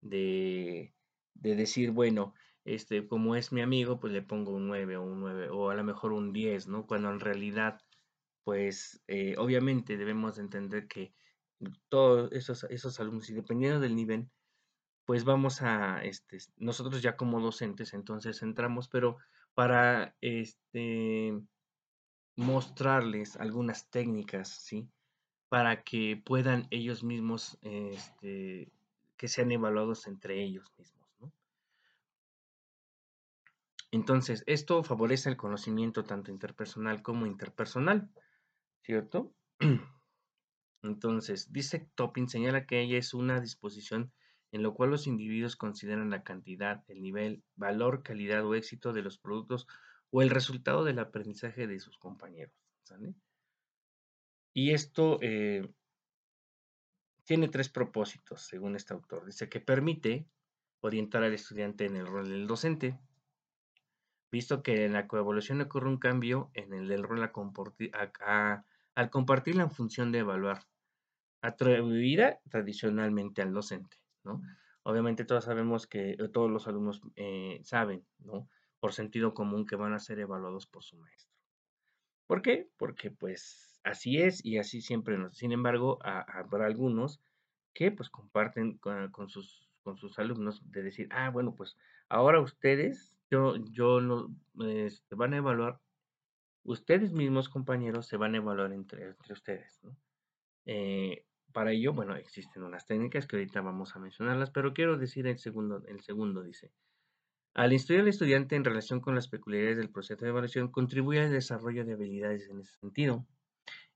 de, 0.00 0.94
de 1.34 1.56
decir, 1.56 1.90
bueno, 1.90 2.34
este, 2.66 3.06
como 3.06 3.36
es 3.36 3.52
mi 3.52 3.62
amigo, 3.62 4.00
pues 4.00 4.12
le 4.12 4.22
pongo 4.22 4.52
un 4.52 4.66
9 4.66 4.96
o 4.96 5.02
un 5.04 5.20
9 5.20 5.50
o 5.50 5.70
a 5.70 5.74
lo 5.74 5.84
mejor 5.84 6.12
un 6.12 6.32
10, 6.32 6.66
¿no? 6.66 6.86
Cuando 6.86 7.10
en 7.10 7.20
realidad, 7.20 7.80
pues 8.44 9.02
eh, 9.06 9.36
obviamente 9.38 9.96
debemos 9.96 10.38
entender 10.38 10.88
que 10.88 11.14
todos 11.88 12.32
esos, 12.32 12.64
esos 12.64 13.00
alumnos, 13.00 13.30
y 13.30 13.34
dependiendo 13.34 13.80
del 13.80 13.96
nivel, 13.96 14.28
pues 15.04 15.24
vamos 15.24 15.62
a, 15.62 16.02
este, 16.04 16.38
nosotros 16.56 17.00
ya 17.02 17.16
como 17.16 17.40
docentes, 17.40 17.94
entonces 17.94 18.42
entramos, 18.42 18.88
pero 18.88 19.16
para 19.54 20.16
este, 20.20 21.40
mostrarles 22.34 23.36
algunas 23.36 23.88
técnicas, 23.90 24.48
¿sí? 24.48 24.88
Para 25.48 25.84
que 25.84 26.20
puedan 26.22 26.66
ellos 26.70 27.04
mismos, 27.04 27.58
este, 27.62 28.72
que 29.16 29.28
sean 29.28 29.52
evaluados 29.52 30.08
entre 30.08 30.42
ellos 30.42 30.72
mismos. 30.76 31.05
Entonces, 33.90 34.42
esto 34.46 34.82
favorece 34.82 35.28
el 35.28 35.36
conocimiento 35.36 36.04
tanto 36.04 36.30
interpersonal 36.30 37.02
como 37.02 37.26
interpersonal, 37.26 38.10
¿cierto? 38.82 39.34
Entonces, 40.82 41.52
dice 41.52 41.88
Topping 41.94 42.28
señala 42.28 42.66
que 42.66 42.80
ella 42.80 42.98
es 42.98 43.14
una 43.14 43.40
disposición 43.40 44.12
en 44.52 44.62
lo 44.62 44.74
cual 44.74 44.90
los 44.90 45.06
individuos 45.06 45.56
consideran 45.56 46.10
la 46.10 46.22
cantidad, 46.22 46.84
el 46.88 47.02
nivel, 47.02 47.42
valor, 47.56 48.02
calidad 48.02 48.44
o 48.44 48.54
éxito 48.54 48.92
de 48.92 49.02
los 49.02 49.18
productos 49.18 49.66
o 50.10 50.22
el 50.22 50.30
resultado 50.30 50.84
del 50.84 50.98
aprendizaje 50.98 51.66
de 51.66 51.80
sus 51.80 51.98
compañeros. 51.98 52.54
Y 54.54 54.72
esto 54.72 55.18
eh, 55.20 55.68
tiene 57.24 57.48
tres 57.48 57.68
propósitos, 57.68 58.42
según 58.42 58.76
este 58.76 58.94
autor. 58.94 59.26
Dice 59.26 59.48
que 59.48 59.60
permite 59.60 60.26
orientar 60.80 61.24
al 61.24 61.34
estudiante 61.34 61.84
en 61.84 61.96
el 61.96 62.06
rol 62.06 62.28
del 62.28 62.46
docente, 62.46 62.98
visto 64.30 64.62
que 64.62 64.84
en 64.84 64.92
la 64.92 65.06
coevolución 65.06 65.60
ocurre 65.60 65.88
un 65.88 65.98
cambio 65.98 66.50
en 66.54 66.72
el 66.72 67.02
rol 67.02 67.22
al 67.22 69.10
compartir 69.10 69.56
la 69.56 69.68
función 69.68 70.12
de 70.12 70.20
evaluar, 70.20 70.62
atribuida 71.42 72.40
tradicionalmente 72.50 73.42
al 73.42 73.52
docente. 73.52 73.98
¿no? 74.24 74.42
Obviamente 74.82 75.24
todos 75.24 75.44
sabemos 75.44 75.86
que 75.86 76.10
eh, 76.12 76.28
todos 76.32 76.50
los 76.50 76.66
alumnos 76.66 77.02
eh, 77.16 77.60
saben, 77.62 78.04
¿no? 78.18 78.48
por 78.80 78.92
sentido 78.92 79.34
común, 79.34 79.66
que 79.66 79.76
van 79.76 79.94
a 79.94 79.98
ser 79.98 80.18
evaluados 80.18 80.66
por 80.66 80.82
su 80.82 80.96
maestro. 80.96 81.34
¿Por 82.26 82.42
qué? 82.42 82.68
Porque 82.76 83.10
pues 83.10 83.80
así 83.84 84.18
es 84.18 84.44
y 84.44 84.58
así 84.58 84.80
siempre 84.80 85.16
nos. 85.16 85.36
Sin 85.36 85.52
embargo, 85.52 85.98
habrá 86.02 86.66
algunos 86.66 87.20
que 87.72 87.92
pues 87.92 88.10
comparten 88.10 88.78
con, 88.78 89.28
sus, 89.28 89.68
con 89.82 89.96
sus 89.96 90.18
alumnos 90.18 90.60
de 90.70 90.82
decir, 90.82 91.08
ah, 91.10 91.30
bueno, 91.30 91.54
pues 91.54 91.76
ahora 92.08 92.40
ustedes, 92.40 93.15
yo, 93.30 93.56
yo 93.72 94.00
no, 94.00 94.34
este, 94.66 95.14
van 95.14 95.34
a 95.34 95.38
evaluar, 95.38 95.80
ustedes 96.64 97.12
mismos 97.12 97.48
compañeros 97.48 98.06
se 98.06 98.16
van 98.16 98.34
a 98.34 98.38
evaluar 98.38 98.72
entre, 98.72 99.08
entre 99.08 99.32
ustedes. 99.32 99.80
Eh, 100.66 101.24
para 101.52 101.72
ello, 101.72 101.92
bueno, 101.92 102.16
existen 102.16 102.62
unas 102.62 102.86
técnicas 102.86 103.26
que 103.26 103.36
ahorita 103.36 103.60
vamos 103.60 103.96
a 103.96 103.98
mencionarlas, 103.98 104.50
pero 104.50 104.74
quiero 104.74 104.98
decir 104.98 105.26
el 105.26 105.38
segundo, 105.38 105.82
el 105.86 106.00
segundo 106.00 106.42
dice, 106.42 106.72
al 107.54 107.72
instruir 107.72 108.02
al 108.02 108.08
estudiante 108.08 108.54
en 108.56 108.64
relación 108.64 109.00
con 109.00 109.14
las 109.14 109.28
peculiaridades 109.28 109.78
del 109.78 109.90
proceso 109.90 110.22
de 110.24 110.30
evaluación, 110.30 110.70
contribuye 110.70 111.20
al 111.20 111.32
desarrollo 111.32 111.86
de 111.86 111.94
habilidades 111.94 112.50
en 112.50 112.60
ese 112.60 112.78
sentido. 112.78 113.26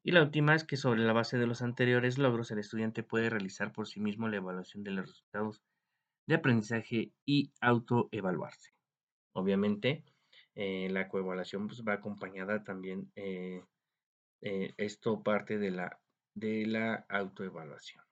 Y 0.03 0.13
la 0.13 0.23
última 0.23 0.55
es 0.55 0.65
que 0.65 0.79
sobre 0.79 1.01
la 1.01 1.13
base 1.13 1.37
de 1.37 1.47
los 1.47 1.61
anteriores 1.61 2.17
logros, 2.17 2.51
el 2.51 2.59
estudiante 2.59 3.03
puede 3.03 3.29
realizar 3.29 3.73
por 3.73 3.87
sí 3.87 4.01
mismo 4.01 4.29
la 4.29 4.37
evaluación 4.37 4.83
de 4.83 4.93
los 4.93 5.07
resultados 5.09 5.61
de 6.27 6.37
aprendizaje 6.37 7.13
y 7.27 7.53
autoevaluarse. 7.61 8.71
Obviamente, 9.33 10.05
eh, 10.55 10.89
la 10.91 11.09
coevaluación 11.09 11.67
pues, 11.67 11.83
va 11.87 11.95
acompañada 11.95 12.65
también, 12.65 13.11
eh, 13.17 13.63
eh, 14.43 14.75
esto 14.77 15.23
parte 15.23 15.59
de 15.59 15.71
la, 15.71 16.01
de 16.35 16.67
la 16.67 17.07
autoevaluación. 17.09 18.05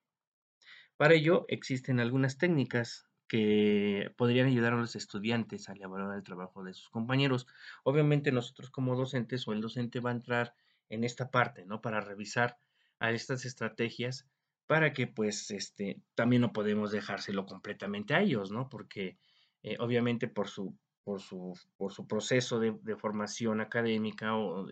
Para 0.97 1.13
ello, 1.13 1.45
existen 1.47 1.99
algunas 1.99 2.37
técnicas 2.37 3.09
que 3.27 4.11
podrían 4.17 4.47
ayudar 4.47 4.73
a 4.73 4.77
los 4.77 4.95
estudiantes 4.95 5.69
a 5.69 5.73
evaluar 5.73 6.17
el 6.17 6.23
trabajo 6.23 6.63
de 6.63 6.73
sus 6.73 6.89
compañeros. 6.89 7.47
Obviamente 7.83 8.31
nosotros 8.31 8.71
como 8.71 8.95
docentes 8.95 9.47
o 9.47 9.53
el 9.53 9.61
docente 9.61 9.99
va 9.99 10.09
a 10.09 10.13
entrar 10.13 10.55
en 10.89 11.03
esta 11.03 11.29
parte, 11.29 11.65
¿no? 11.65 11.79
Para 11.79 12.01
revisar 12.01 12.57
a 12.99 13.11
estas 13.11 13.45
estrategias 13.45 14.27
para 14.69 14.93
que 14.93 15.07
pues 15.07 15.49
este 15.49 16.01
también 16.13 16.43
no 16.43 16.53
podemos 16.53 16.91
dejárselo 16.91 17.45
completamente 17.45 18.13
a 18.13 18.21
ellos, 18.21 18.51
¿no? 18.51 18.69
Porque 18.69 19.17
eh, 19.63 19.77
obviamente 19.79 20.27
por 20.27 20.47
su, 20.47 20.77
por 21.09 21.21
su, 21.21 21.59
por 21.75 21.91
su 21.91 22.05
proceso 22.05 22.59
de, 22.59 22.95
formación 22.95 23.61
académica 23.61 24.35
o 24.37 24.67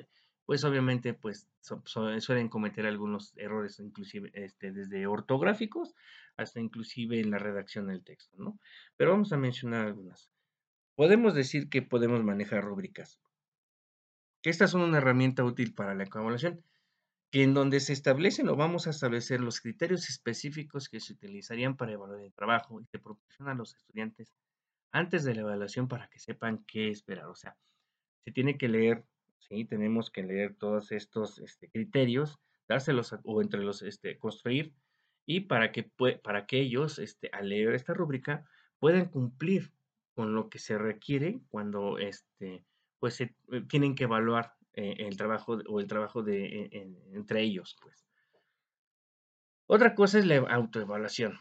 pues 0.46 0.64
obviamente 0.64 1.16
pues 1.16 1.48
suelen 1.62 2.48
cometer 2.48 2.86
algunos 2.86 3.34
errores 3.38 3.80
inclusive 3.80 4.30
este, 4.36 4.72
desde 4.72 5.08
ortográficos 5.08 5.96
hasta 6.38 6.60
inclusive 6.60 7.20
en 7.20 7.32
la 7.32 7.40
redacción 7.40 7.88
del 7.88 8.04
texto, 8.04 8.38
¿no? 8.38 8.60
Pero 8.98 9.14
vamos 9.14 9.34
a 9.34 9.38
mencionar 9.38 9.88
algunas. 9.88 10.30
Podemos 10.94 11.34
decir 11.34 11.70
que 11.70 11.82
podemos 11.82 12.24
manejar 12.24 12.64
rúbricas. 12.64 13.20
Que 14.44 14.52
estas 14.52 14.70
son 14.70 14.82
una 14.82 15.00
herramienta 15.00 15.44
útil 15.44 15.74
para 15.74 15.96
la 15.96 16.04
evaluación, 16.04 16.62
que 17.32 17.42
en 17.42 17.56
donde 17.56 17.80
se 17.80 17.94
establecen 17.94 18.48
o 18.50 18.56
vamos 18.56 18.86
a 18.86 18.92
establecer 18.92 19.42
los 19.42 19.60
criterios 19.60 20.08
específicos 20.08 20.88
que 20.88 21.00
se 21.00 21.14
utilizarían 21.14 21.76
para 21.76 21.94
evaluar 21.94 22.22
el 22.22 22.32
trabajo 22.32 22.80
y 22.80 22.86
se 22.86 23.00
proporciona 23.00 23.54
a 23.54 23.56
los 23.56 23.74
estudiantes 23.74 24.36
antes 24.92 25.24
de 25.24 25.36
la 25.36 25.42
evaluación 25.42 25.88
para 25.88 26.10
que 26.10 26.20
sepan 26.20 26.64
qué 26.66 26.90
esperar. 26.90 27.28
O 27.28 27.36
sea, 27.36 27.58
se 28.24 28.32
tiene 28.32 28.58
que 28.58 28.68
leer, 28.68 29.06
¿sí? 29.40 29.66
Tenemos 29.66 30.12
que 30.12 30.24
leer 30.24 30.56
todos 30.56 30.92
estos 30.92 31.40
este, 31.40 31.70
criterios, 31.70 32.40
dárselos 32.68 33.16
o 33.24 33.42
entre 33.42 33.62
los, 33.62 33.82
este, 33.82 34.18
construir 34.18 34.74
y 35.26 35.42
para 35.42 35.72
que, 35.72 35.84
para 36.24 36.46
que 36.46 36.60
ellos, 36.60 37.00
este, 37.00 37.30
al 37.34 37.50
leer 37.50 37.74
esta 37.76 37.94
rúbrica, 37.94 38.46
puedan 38.80 39.10
cumplir 39.10 39.74
con 40.14 40.34
lo 40.34 40.50
que 40.50 40.58
se 40.58 40.78
requiere 40.78 41.42
cuando 41.50 41.98
este, 41.98 42.64
pues, 43.00 43.16
se, 43.16 43.36
eh, 43.52 43.62
tienen 43.68 43.94
que 43.94 44.06
evaluar 44.06 44.54
eh, 44.74 44.96
el 45.00 45.18
trabajo 45.18 45.60
o 45.68 45.80
el 45.80 45.88
trabajo 45.88 46.24
de, 46.24 46.70
entre 47.14 47.42
ellos. 47.42 47.76
Pues. 47.82 48.08
Otra 49.68 49.96
cosa 49.96 50.20
es 50.20 50.26
la 50.26 50.38
autoevaluación. 50.38 51.38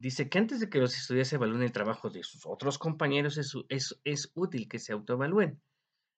Dice 0.00 0.30
que 0.30 0.38
antes 0.38 0.60
de 0.60 0.70
que 0.70 0.78
los 0.78 0.96
estudiantes 0.96 1.34
evalúen 1.34 1.62
el 1.62 1.72
trabajo 1.72 2.08
de 2.08 2.22
sus 2.22 2.46
otros 2.46 2.78
compañeros, 2.78 3.36
es, 3.36 3.54
es, 3.68 4.00
es 4.04 4.32
útil 4.34 4.66
que 4.66 4.78
se 4.78 4.94
autoevalúen. 4.94 5.60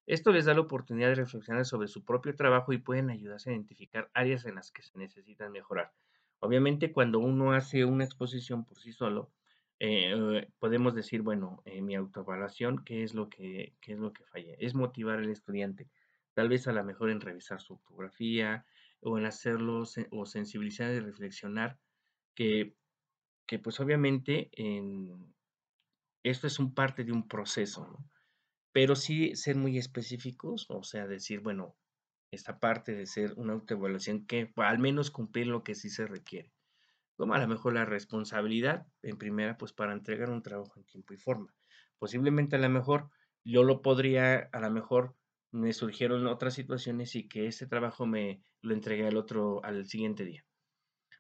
Esto 0.07 0.31
les 0.31 0.45
da 0.45 0.55
la 0.55 0.61
oportunidad 0.61 1.09
de 1.09 1.17
reflexionar 1.17 1.65
sobre 1.65 1.89
su 1.89 2.05
propio 2.05 2.37
trabajo 2.37 2.73
y 2.73 2.79
pueden 2.79 3.11
ayudarse 3.11 3.51
a 3.51 3.55
identificar 3.55 4.09
áreas 4.15 4.47
en 4.47 4.55
las 4.55 4.71
que 4.71 4.83
se 4.83 4.97
necesitan 4.97 5.51
mejorar. 5.51 5.91
Obviamente, 6.39 6.93
cuando 6.93 7.19
uno 7.19 7.55
hace 7.55 7.85
una 7.85 8.05
exposición 8.05 8.65
por 8.65 8.79
sí 8.79 8.93
solo, 8.93 9.33
eh, 9.81 10.47
podemos 10.61 10.95
decir, 10.95 11.23
bueno, 11.23 11.61
eh, 11.65 11.83
mi 11.83 11.97
autoevaluación, 11.97 12.85
¿qué 12.85 13.03
es 13.03 13.15
lo 13.15 13.29
que, 13.29 13.75
qué 13.81 13.95
es 13.95 13.99
lo 13.99 14.13
que 14.13 14.25
falla? 14.27 14.55
Es 14.61 14.77
motivar 14.77 15.19
al 15.19 15.29
estudiante, 15.29 15.89
tal 16.35 16.49
vez 16.49 16.69
a 16.69 16.73
lo 16.73 16.85
mejor 16.85 17.11
en 17.11 17.21
revisar 17.21 17.61
su 17.61 17.75
ortografía 17.75 18.65
o 19.01 19.19
en 19.19 19.27
hacerlo 19.27 19.83
o 20.13 20.25
sensibilizar 20.25 20.93
y 20.93 21.01
reflexionar 21.01 21.81
que, 22.37 22.77
que 23.47 23.59
pues 23.59 23.81
obviamente 23.81 24.51
en, 24.53 25.33
esto 26.23 26.47
es 26.47 26.59
un 26.59 26.75
parte 26.75 27.05
de 27.05 27.13
un 27.13 27.27
proceso. 27.27 27.99
Pero 28.73 28.97
sí 28.97 29.37
ser 29.37 29.57
muy 29.57 29.77
específicos, 29.77 30.67
o 30.71 30.83
sea, 30.83 31.07
decir, 31.07 31.41
bueno, 31.41 31.77
esta 32.31 32.59
parte 32.59 32.95
de 32.95 33.07
ser 33.07 33.35
una 33.37 33.53
autoevaluación 33.53 34.27
que 34.27 34.51
al 34.57 34.79
menos 34.79 35.11
cumplir 35.11 35.47
lo 35.47 35.63
que 35.63 35.75
sí 35.75 35.91
se 35.91 36.07
requiere. 36.07 36.51
Como 37.17 37.35
a 37.35 37.39
lo 37.39 37.47
mejor 37.47 37.75
la 37.75 37.85
responsabilidad, 37.85 38.87
en 39.03 39.19
primera, 39.19 39.59
pues 39.59 39.73
para 39.73 39.93
entregar 39.93 40.31
un 40.31 40.43
trabajo 40.43 40.73
en 40.77 40.87
tiempo 40.87 41.13
y 41.13 41.19
forma. 41.19 41.55
Posiblemente 41.99 42.57
a 42.57 42.59
lo 42.59 42.71
mejor 42.71 43.11
yo 43.45 43.63
lo 43.65 43.83
podría, 43.83 44.49
a 44.53 44.61
lo 44.61 44.71
mejor 44.71 45.15
me 45.51 45.75
surgieron 45.75 46.27
otras 46.27 46.55
situaciones 46.55 47.15
y 47.15 47.29
que 47.29 47.47
ese 47.47 47.67
trabajo 47.67 48.07
me 48.07 48.43
lo 48.63 48.73
entregué 48.73 49.07
al 49.07 49.19
otro, 49.19 49.63
al 49.65 49.85
siguiente 49.85 50.25
día. 50.25 50.47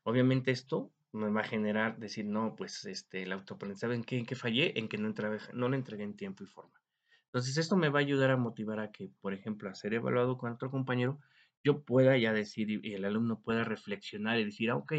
Obviamente 0.04 0.50
esto 0.50 0.90
me 1.12 1.30
va 1.30 1.42
a 1.42 1.44
generar 1.44 1.98
decir, 1.98 2.26
no, 2.26 2.56
pues 2.56 2.84
este, 2.86 3.22
el 3.22 3.32
autoaprendizaje, 3.32 3.94
¿en 3.94 4.04
qué, 4.04 4.18
en 4.18 4.26
qué 4.26 4.34
fallé? 4.34 4.78
En 4.78 4.88
que 4.88 4.98
no, 4.98 5.12
no 5.54 5.68
lo 5.68 5.76
entregué 5.76 6.04
en 6.04 6.16
tiempo 6.16 6.44
y 6.44 6.46
forma. 6.46 6.80
Entonces, 7.26 7.56
esto 7.58 7.76
me 7.76 7.88
va 7.88 8.00
a 8.00 8.02
ayudar 8.02 8.30
a 8.30 8.36
motivar 8.36 8.80
a 8.80 8.92
que, 8.92 9.10
por 9.20 9.34
ejemplo, 9.34 9.68
a 9.70 9.74
ser 9.74 9.94
evaluado 9.94 10.38
con 10.38 10.52
otro 10.52 10.70
compañero, 10.70 11.18
yo 11.64 11.84
pueda 11.84 12.16
ya 12.18 12.32
decir 12.32 12.70
y 12.70 12.94
el 12.94 13.04
alumno 13.04 13.40
pueda 13.42 13.64
reflexionar 13.64 14.38
y 14.38 14.44
decir, 14.44 14.70
ah, 14.70 14.76
ok, 14.76 14.92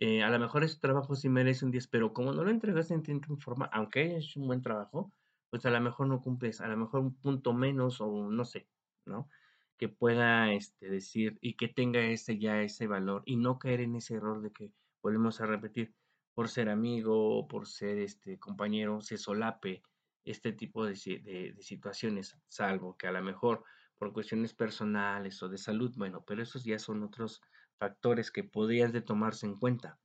eh, 0.00 0.22
a 0.22 0.30
lo 0.30 0.38
mejor 0.38 0.64
ese 0.64 0.78
trabajo 0.78 1.14
sí 1.16 1.28
merece 1.28 1.64
un 1.64 1.72
10, 1.72 1.88
pero 1.88 2.12
como 2.12 2.32
no 2.32 2.44
lo 2.44 2.50
entregaste 2.50 2.94
en 2.94 3.02
tiempo 3.02 3.34
y 3.34 3.40
forma, 3.40 3.66
aunque 3.72 4.16
hecho 4.16 4.40
un 4.40 4.46
buen 4.46 4.62
trabajo, 4.62 5.12
pues 5.50 5.66
a 5.66 5.70
lo 5.70 5.80
mejor 5.80 6.06
no 6.08 6.20
cumples, 6.22 6.60
a 6.60 6.68
lo 6.68 6.76
mejor 6.76 7.00
un 7.00 7.16
punto 7.20 7.52
menos 7.52 8.00
o 8.00 8.30
no 8.30 8.44
sé, 8.44 8.68
¿no? 9.06 9.28
Que 9.76 9.88
pueda 9.88 10.52
este, 10.52 10.88
decir 10.88 11.38
y 11.40 11.56
que 11.56 11.68
tenga 11.68 12.00
ese 12.00 12.38
ya 12.38 12.62
ese 12.62 12.86
valor 12.86 13.22
y 13.26 13.36
no 13.36 13.58
caer 13.58 13.80
en 13.80 13.96
ese 13.96 14.14
error 14.14 14.40
de 14.42 14.52
que 14.52 14.72
volvemos 15.02 15.40
a 15.40 15.46
repetir, 15.46 15.94
por 16.34 16.48
ser 16.48 16.68
amigo 16.68 17.48
por 17.48 17.66
ser 17.66 17.98
este 17.98 18.38
compañero, 18.38 19.00
se 19.00 19.18
solape 19.18 19.82
este 20.24 20.52
tipo 20.52 20.84
de, 20.84 20.92
de, 20.92 21.52
de 21.52 21.62
situaciones, 21.62 22.38
salvo 22.46 22.96
que 22.96 23.08
a 23.08 23.12
lo 23.12 23.22
mejor 23.22 23.64
por 23.98 24.12
cuestiones 24.12 24.54
personales 24.54 25.42
o 25.42 25.48
de 25.48 25.58
salud, 25.58 25.92
bueno, 25.96 26.24
pero 26.24 26.42
esos 26.42 26.64
ya 26.64 26.78
son 26.78 27.02
otros 27.02 27.42
factores 27.78 28.30
que 28.30 28.44
podrían 28.44 28.92
de 28.92 29.00
tomarse 29.00 29.46
en 29.46 29.56
cuenta. 29.56 29.98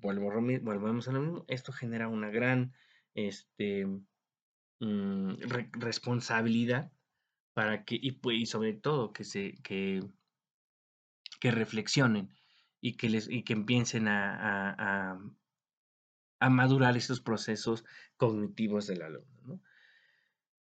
volvemos 0.00 1.08
a 1.08 1.12
lo 1.12 1.20
mismo, 1.20 1.44
esto 1.48 1.72
genera 1.72 2.08
una 2.08 2.30
gran 2.30 2.72
este, 3.14 3.86
mm, 4.80 5.34
responsabilidad 5.72 6.90
para 7.52 7.84
que, 7.84 7.98
y, 8.00 8.12
pues, 8.12 8.38
y 8.38 8.46
sobre 8.46 8.72
todo 8.74 9.12
que 9.12 9.24
se, 9.24 9.54
que, 9.62 10.00
que 11.40 11.50
reflexionen 11.50 12.34
y 12.80 12.96
que, 12.96 13.08
les, 13.08 13.28
y 13.28 13.42
que 13.42 13.52
empiecen 13.52 14.08
a, 14.08 15.18
a, 16.40 16.50
madurar 16.50 16.96
estos 16.96 17.20
procesos 17.20 17.84
cognitivos 18.16 18.86
del 18.86 19.02
alumno. 19.02 19.42
¿no? 19.44 19.60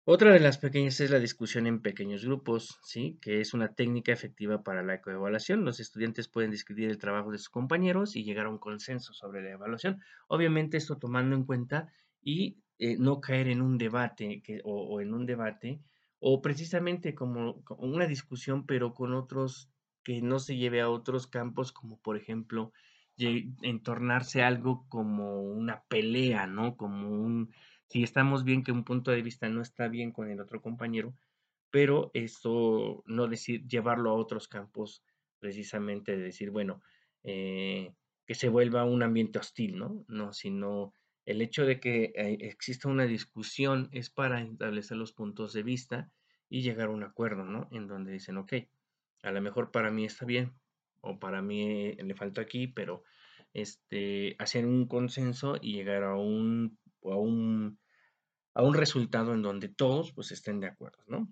Otra 0.09 0.31
de 0.31 0.39
las 0.39 0.57
pequeñas 0.57 1.01
es 1.01 1.11
la 1.11 1.19
discusión 1.19 1.67
en 1.67 1.81
pequeños 1.81 2.23
grupos, 2.23 2.79
¿sí? 2.81 3.19
que 3.21 3.41
es 3.41 3.53
una 3.53 3.75
técnica 3.75 4.13
efectiva 4.13 4.63
para 4.63 4.81
la 4.81 4.95
ecoevaluación. 4.95 5.65
Los 5.65 5.81
estudiantes 5.81 6.29
pueden 6.29 6.49
discutir 6.49 6.89
el 6.89 6.97
trabajo 6.97 7.29
de 7.29 7.37
sus 7.37 7.49
compañeros 7.49 8.15
y 8.15 8.23
llegar 8.23 8.45
a 8.45 8.49
un 8.49 8.57
consenso 8.57 9.13
sobre 9.13 9.43
la 9.43 9.51
evaluación. 9.51 10.01
Obviamente 10.29 10.77
esto 10.77 10.97
tomando 10.97 11.35
en 11.35 11.43
cuenta 11.43 11.91
y 12.21 12.57
eh, 12.79 12.95
no 12.97 13.19
caer 13.19 13.49
en 13.49 13.61
un 13.61 13.77
debate 13.77 14.41
que, 14.41 14.61
o, 14.63 15.01
en 15.01 15.13
un 15.13 15.25
debate 15.25 15.81
o 16.19 16.41
precisamente 16.41 17.13
como, 17.13 17.63
como, 17.63 17.83
una 17.83 18.07
discusión 18.07 18.65
pero 18.65 18.93
con 18.93 19.13
otros 19.13 19.69
que 20.07 20.21
no 20.21 20.39
se 20.39 20.55
lleve 20.55 20.79
a 20.79 20.89
otros 20.89 21.27
campos 21.27 21.73
como 21.73 21.99
por 21.99 22.15
ejemplo 22.15 22.71
entornarse 23.17 24.41
algo 24.41 24.85
como 24.87 25.41
una 25.41 25.83
pelea, 25.89 26.47
¿no? 26.47 26.77
Como 26.77 27.09
un 27.09 27.53
si 27.89 28.03
estamos 28.03 28.45
bien 28.45 28.63
que 28.63 28.71
un 28.71 28.85
punto 28.85 29.11
de 29.11 29.21
vista 29.21 29.49
no 29.49 29.61
está 29.61 29.89
bien 29.89 30.13
con 30.13 30.31
el 30.31 30.39
otro 30.39 30.61
compañero, 30.61 31.13
pero 31.71 32.09
eso 32.13 33.03
no 33.05 33.27
decir, 33.27 33.67
llevarlo 33.67 34.11
a 34.11 34.13
otros 34.13 34.47
campos, 34.47 35.03
precisamente 35.39 36.15
de 36.15 36.23
decir, 36.23 36.51
bueno, 36.51 36.81
eh, 37.23 37.93
que 38.25 38.35
se 38.35 38.47
vuelva 38.47 38.85
un 38.85 39.03
ambiente 39.03 39.39
hostil, 39.39 39.77
¿no? 39.77 40.05
No, 40.07 40.31
sino 40.31 40.93
el 41.25 41.41
hecho 41.41 41.65
de 41.65 41.81
que 41.81 42.13
eh, 42.15 42.37
exista 42.39 42.87
una 42.87 43.07
discusión 43.07 43.89
es 43.91 44.09
para 44.09 44.41
establecer 44.41 44.95
los 44.95 45.11
puntos 45.11 45.51
de 45.51 45.63
vista 45.63 46.09
y 46.47 46.61
llegar 46.61 46.87
a 46.87 46.91
un 46.91 47.03
acuerdo, 47.03 47.43
¿no? 47.43 47.67
En 47.71 47.87
donde 47.87 48.13
dicen, 48.13 48.37
ok, 48.37 48.53
a 49.27 49.31
lo 49.31 49.41
mejor 49.41 49.71
para 49.71 49.91
mí 49.91 50.05
está 50.05 50.25
bien, 50.25 50.53
o 51.01 51.19
para 51.19 51.41
mí 51.41 51.93
le 51.93 52.15
falta 52.15 52.41
aquí, 52.41 52.67
pero 52.67 53.03
este, 53.53 54.35
hacer 54.39 54.65
un 54.65 54.87
consenso 54.87 55.57
y 55.61 55.73
llegar 55.73 56.03
a 56.03 56.15
un 56.15 56.77
a 57.03 57.15
un, 57.15 57.79
a 58.53 58.63
un 58.63 58.73
resultado 58.73 59.33
en 59.33 59.41
donde 59.41 59.69
todos 59.69 60.11
pues 60.13 60.31
estén 60.31 60.59
de 60.59 60.67
acuerdo, 60.67 61.03
¿no? 61.07 61.31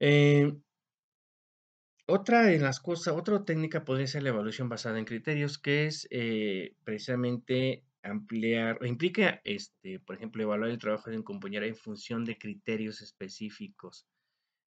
Eh, 0.00 0.52
otra 2.06 2.42
de 2.42 2.58
las 2.58 2.80
cosas, 2.80 3.14
otra 3.14 3.44
técnica 3.44 3.84
podría 3.84 4.06
ser 4.06 4.22
la 4.22 4.30
evaluación 4.30 4.68
basada 4.68 4.98
en 4.98 5.04
criterios, 5.04 5.58
que 5.58 5.86
es 5.86 6.06
eh, 6.10 6.74
precisamente 6.84 7.84
ampliar, 8.02 8.78
o 8.80 8.86
implica, 8.86 9.40
este, 9.44 10.00
por 10.00 10.16
ejemplo, 10.16 10.42
evaluar 10.42 10.70
el 10.70 10.78
trabajo 10.78 11.10
de 11.10 11.18
un 11.18 11.22
compañero 11.22 11.66
en 11.66 11.76
función 11.76 12.24
de 12.24 12.38
criterios 12.38 13.02
específicos. 13.02 14.06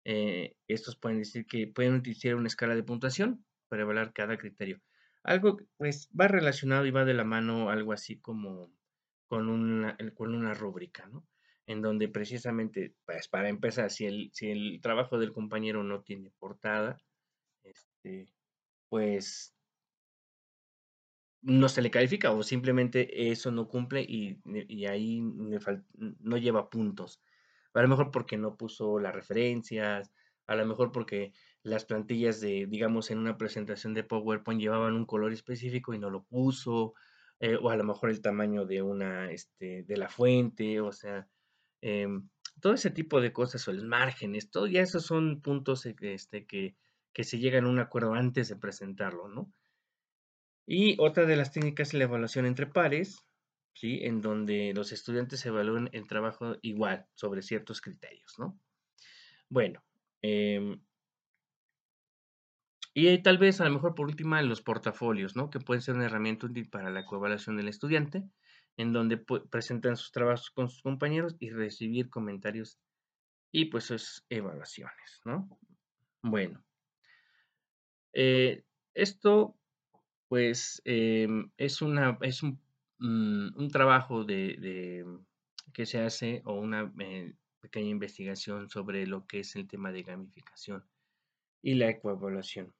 Eh, 0.05 0.55
estos 0.67 0.97
pueden 0.97 1.19
decir 1.19 1.45
que 1.45 1.67
pueden 1.67 1.95
utilizar 1.95 2.35
una 2.35 2.47
escala 2.47 2.75
de 2.75 2.83
puntuación 2.83 3.45
para 3.67 3.83
evaluar 3.83 4.13
cada 4.13 4.37
criterio. 4.37 4.81
Algo, 5.23 5.57
pues, 5.77 6.09
va 6.19 6.27
relacionado 6.27 6.85
y 6.85 6.91
va 6.91 7.05
de 7.05 7.13
la 7.13 7.25
mano 7.25 7.69
algo 7.69 7.93
así 7.93 8.19
como 8.19 8.73
con 9.27 9.49
una, 9.49 9.97
con 10.15 10.33
una 10.33 10.53
rúbrica, 10.53 11.07
¿no? 11.07 11.27
En 11.67 11.81
donde 11.81 12.07
precisamente, 12.09 12.95
pues 13.05 13.27
para 13.27 13.49
empezar, 13.49 13.91
si 13.91 14.05
el, 14.05 14.31
si 14.33 14.49
el 14.51 14.79
trabajo 14.81 15.19
del 15.19 15.33
compañero 15.33 15.83
no 15.83 16.01
tiene 16.01 16.31
portada, 16.39 16.97
este, 17.63 18.33
pues 18.89 19.55
no 21.41 21.69
se 21.69 21.81
le 21.81 21.91
califica 21.91 22.31
o 22.31 22.43
simplemente 22.43 23.31
eso 23.31 23.51
no 23.51 23.67
cumple 23.67 24.01
y, 24.01 24.41
y 24.45 24.85
ahí 24.85 25.21
no 25.21 26.37
lleva 26.37 26.69
puntos. 26.69 27.21
A 27.73 27.81
lo 27.81 27.87
mejor 27.87 28.11
porque 28.11 28.37
no 28.37 28.57
puso 28.57 28.99
las 28.99 29.13
referencias, 29.13 30.11
a 30.47 30.55
lo 30.55 30.65
mejor 30.65 30.91
porque 30.91 31.33
las 31.63 31.85
plantillas 31.85 32.41
de, 32.41 32.65
digamos, 32.67 33.11
en 33.11 33.19
una 33.19 33.37
presentación 33.37 33.93
de 33.93 34.03
PowerPoint 34.03 34.61
llevaban 34.61 34.95
un 34.95 35.05
color 35.05 35.31
específico 35.31 35.93
y 35.93 35.99
no 35.99 36.09
lo 36.09 36.23
puso, 36.23 36.93
eh, 37.39 37.57
o 37.61 37.69
a 37.69 37.75
lo 37.75 37.83
mejor 37.83 38.09
el 38.09 38.21
tamaño 38.21 38.65
de 38.65 38.81
una, 38.81 39.31
este, 39.31 39.83
de 39.83 39.97
la 39.97 40.09
fuente, 40.09 40.81
o 40.81 40.91
sea, 40.91 41.27
em, 41.81 42.29
todo 42.61 42.73
ese 42.73 42.91
tipo 42.91 43.21
de 43.21 43.31
cosas, 43.31 43.67
o 43.67 43.73
los 43.73 43.85
márgenes, 43.85 44.51
todo 44.51 44.67
ya 44.67 44.81
esos 44.81 45.05
son 45.05 45.41
puntos 45.41 45.85
e, 45.85 45.95
este, 46.01 46.45
que, 46.45 46.75
que 47.13 47.23
se 47.23 47.39
llegan 47.39 47.65
a 47.65 47.69
un 47.69 47.79
acuerdo 47.79 48.13
antes 48.13 48.49
de 48.49 48.55
presentarlo, 48.57 49.27
¿no? 49.29 49.53
Y 50.65 50.95
otra 50.99 51.25
de 51.25 51.35
las 51.35 51.51
técnicas 51.51 51.89
es 51.89 51.93
la 51.95 52.03
evaluación 52.05 52.45
entre 52.45 52.67
pares, 52.67 53.25
¿sí? 53.73 53.99
En 54.03 54.21
donde 54.21 54.73
los 54.75 54.91
estudiantes 54.91 55.45
evalúan 55.45 55.89
el 55.93 56.07
trabajo 56.07 56.57
igual 56.61 57.07
sobre 57.13 57.41
ciertos 57.41 57.81
criterios, 57.81 58.37
¿no? 58.37 58.59
Bueno, 59.49 59.83
eh, 60.21 60.79
y 62.93 63.17
tal 63.19 63.37
vez, 63.37 63.61
a 63.61 63.65
lo 63.65 63.71
mejor 63.71 63.95
por 63.95 64.07
última, 64.07 64.41
los 64.41 64.61
portafolios, 64.61 65.35
¿no? 65.35 65.49
Que 65.49 65.59
pueden 65.59 65.81
ser 65.81 65.95
una 65.95 66.05
herramienta 66.05 66.47
útil 66.47 66.69
para 66.69 66.89
la 66.89 67.05
coevaluación 67.05 67.55
del 67.55 67.67
estudiante, 67.67 68.23
en 68.77 68.93
donde 68.93 69.17
presentan 69.17 69.95
sus 69.95 70.11
trabajos 70.11 70.49
con 70.51 70.69
sus 70.69 70.81
compañeros 70.81 71.35
y 71.39 71.49
recibir 71.49 72.09
comentarios 72.09 72.79
y 73.51 73.65
pues 73.65 73.85
sus 73.85 74.25
evaluaciones, 74.29 75.21
¿no? 75.23 75.49
Bueno, 76.21 76.63
eh, 78.13 78.63
esto 78.93 79.55
pues 80.27 80.81
em, 80.85 81.51
es, 81.57 81.81
una, 81.81 82.17
es 82.21 82.43
un, 82.43 82.59
mm, 82.99 83.67
trabajo 83.69 84.23
de, 84.23 85.05
que 85.73 85.85
se 85.85 86.01
hace 86.01 86.41
o 86.45 86.53
una 86.53 86.91
eh, 86.99 87.33
pequeña 87.59 87.89
investigación 87.89 88.69
sobre 88.69 89.05
lo 89.07 89.25
que 89.27 89.39
es 89.39 89.55
el 89.55 89.67
tema 89.67 89.91
de 89.91 90.03
gamificación 90.03 90.85
y 91.61 91.75
la 91.75 91.89
ecoevaluación. 91.89 92.73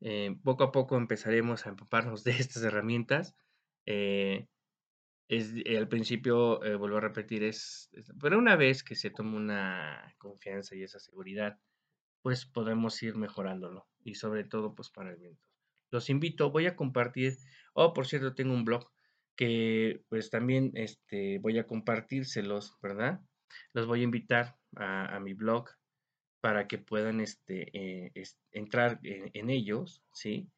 Eh, 0.00 0.36
poco 0.42 0.64
a 0.64 0.72
poco 0.72 0.96
empezaremos 0.96 1.66
a 1.66 1.70
empaparnos 1.70 2.24
de 2.24 2.32
estas 2.32 2.62
herramientas. 2.62 3.34
Eh, 3.86 4.46
es, 5.28 5.54
al 5.76 5.88
principio, 5.88 6.58
vuelvo 6.78 6.96
a 6.96 7.00
repetir, 7.00 7.44
es, 7.44 7.90
pero 8.20 8.36
una 8.36 8.56
vez 8.56 8.82
que 8.82 8.96
se 8.96 9.10
toma 9.10 9.36
una 9.36 10.14
confianza 10.18 10.74
y 10.74 10.82
esa 10.82 10.98
seguridad, 10.98 11.60
pues 12.22 12.46
podemos 12.46 13.00
ir 13.02 13.16
mejorándolo 13.16 13.86
y 14.02 14.16
sobre 14.16 14.44
todo 14.44 14.74
pues 14.74 14.90
para 14.90 15.10
el 15.10 15.16
viento. 15.16 15.46
Los 15.90 16.10
invito, 16.10 16.50
voy 16.50 16.66
a 16.66 16.76
compartir, 16.76 17.36
oh, 17.74 17.92
por 17.92 18.06
cierto, 18.06 18.34
tengo 18.34 18.54
un 18.54 18.64
blog 18.64 18.90
que 19.40 20.02
pues 20.10 20.28
también 20.28 20.70
este, 20.74 21.38
voy 21.38 21.58
a 21.58 21.66
compartírselos, 21.66 22.76
¿verdad? 22.82 23.22
Los 23.72 23.86
voy 23.86 24.02
a 24.02 24.04
invitar 24.04 24.58
a, 24.76 25.16
a 25.16 25.18
mi 25.18 25.32
blog 25.32 25.70
para 26.42 26.68
que 26.68 26.76
puedan 26.76 27.22
este, 27.22 27.70
eh, 27.72 28.12
entrar 28.52 29.00
en, 29.02 29.48
ellos, 29.48 30.02
¿sí? 30.12 30.50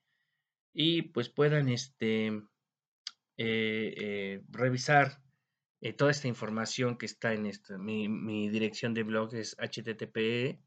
Y 0.74 1.02
pues 1.02 1.28
puedan 1.28 1.68
este, 1.68 2.26
eh, 2.26 3.94
eh, 3.96 4.42
revisar 4.48 5.22
toda 5.96 6.10
esta 6.10 6.26
información 6.26 6.98
que 6.98 7.06
está 7.06 7.34
en 7.34 7.46
esto. 7.46 7.78
Mi, 7.78 8.48
dirección 8.48 8.94
de 8.94 9.04
blog 9.04 9.32
es 9.36 9.56
https 9.60 10.58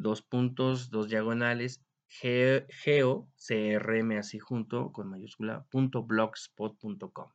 dos 0.00 0.22
puntos, 0.22 0.88
dos 0.88 1.08
diagonales, 1.08 1.82
geo, 2.20 3.28
crm 3.36 4.18
así 4.18 4.38
junto 4.38 4.92
con 4.92 5.08
mayúscula, 5.08 5.64
punto 5.70 6.02
blogspot.com. 6.02 7.30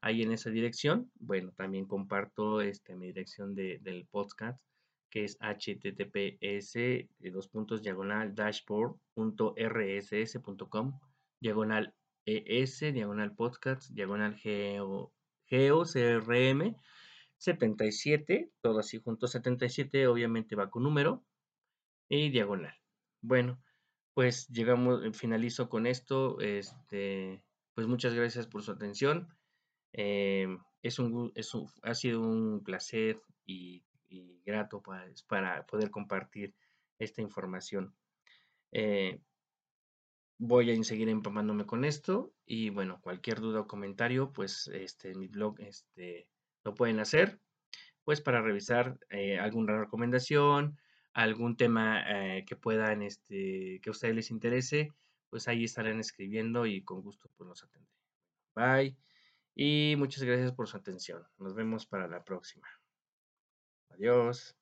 Ahí 0.00 0.22
en 0.22 0.32
esa 0.32 0.48
dirección, 0.50 1.10
bueno, 1.14 1.52
también 1.56 1.86
comparto 1.86 2.60
este, 2.60 2.96
mi 2.96 3.06
dirección 3.06 3.54
del 3.54 4.06
podcast 4.10 4.60
que 5.10 5.24
es 5.24 5.38
https 5.40 6.76
eh, 6.76 7.08
dos 7.32 7.48
puntos 7.48 7.82
diagonal 7.82 8.34
dashboard.rss.com 8.34 11.00
diagonal 11.40 11.94
es 12.24 12.80
diagonal 12.80 13.34
podcast 13.34 13.90
diagonal 13.90 14.34
geo 14.34 15.12
GeoCRM 15.46 16.76
77, 17.38 18.50
todo 18.60 18.80
así 18.80 18.98
junto 18.98 19.28
77, 19.28 20.06
obviamente 20.06 20.56
va 20.56 20.70
con 20.70 20.82
número 20.82 21.24
y 22.08 22.30
diagonal. 22.30 22.74
Bueno, 23.20 23.60
pues 24.16 24.48
llegamos, 24.48 25.04
eh, 25.04 25.12
finalizo 25.12 25.68
con 25.68 25.86
esto. 25.86 26.40
Este, 26.40 27.44
pues 27.74 27.86
muchas 27.86 28.14
gracias 28.14 28.46
por 28.46 28.62
su 28.62 28.72
atención. 28.72 29.28
Em, 29.92 30.58
es 30.80 30.98
un, 30.98 31.34
ha 31.82 31.94
sido 31.94 32.22
un 32.22 32.64
placer 32.64 33.20
y, 33.44 33.84
grato 34.46 34.80
pues, 34.80 35.22
para, 35.24 35.66
poder 35.66 35.90
compartir 35.90 36.54
esta 36.98 37.20
información. 37.20 37.94
Eh, 38.72 39.20
voy 40.38 40.70
a 40.70 40.82
seguir 40.82 41.10
empamándome 41.10 41.66
con 41.66 41.84
esto 41.84 42.32
y 42.46 42.70
bueno, 42.70 42.98
cualquier 43.02 43.40
duda 43.40 43.60
o 43.60 43.66
comentario, 43.66 44.32
pues 44.32 44.70
este, 44.72 45.10
en 45.10 45.18
mi 45.18 45.28
blog 45.28 45.60
este, 45.60 46.26
lo 46.64 46.74
pueden 46.74 47.00
hacer, 47.00 47.38
pues 48.02 48.22
para 48.22 48.40
revisar 48.40 48.98
eh, 49.10 49.38
alguna 49.38 49.78
recomendación, 49.78 50.78
algún 51.16 51.56
tema 51.56 52.04
eh, 52.08 52.44
que 52.44 52.56
puedan, 52.56 53.02
este, 53.02 53.80
que 53.82 53.88
a 53.88 53.92
ustedes 53.92 54.14
les 54.14 54.30
interese, 54.30 54.92
pues 55.30 55.48
ahí 55.48 55.64
estarán 55.64 55.98
escribiendo 55.98 56.66
y 56.66 56.82
con 56.82 57.02
gusto 57.02 57.30
pues 57.36 57.48
los 57.48 57.64
atendré. 57.64 57.90
Bye 58.54 58.96
y 59.54 59.94
muchas 59.96 60.22
gracias 60.22 60.52
por 60.52 60.68
su 60.68 60.76
atención. 60.76 61.26
Nos 61.38 61.54
vemos 61.54 61.86
para 61.86 62.06
la 62.06 62.22
próxima. 62.22 62.68
Adiós. 63.88 64.54